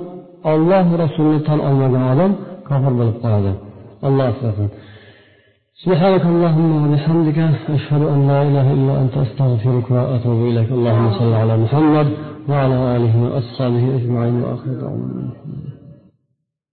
olloh 0.51 0.85
rasulini 1.03 1.39
tan 1.47 1.59
olmagan 1.67 2.03
odam 2.13 2.31
kofir 2.67 2.93
bo'lib 2.99 3.17
qoladi. 3.23 3.51
Alloh 4.07 4.25
asrasin. 4.31 4.67
سبحانك 5.85 6.25
اللهم 6.25 6.71
وبحمدك 6.93 7.37
أشهد 7.69 8.01
أن 8.13 8.27
لا 8.27 8.41
إله 8.43 8.67
إلا 8.73 9.01
أنت 9.01 9.17
أستغفرك 9.17 9.91
وأتوب 9.91 10.39
إليك. 10.49 10.69
اللهم 10.71 11.11
صل 11.19 11.33
على 11.33 11.57
محمد 11.57 12.07
وعلى 12.49 12.77
آله 12.95 13.13
وأصحابه 13.23 13.95
أجمعين 13.97 14.35
وآخر 14.43 14.71
دعوانا. 14.81 15.29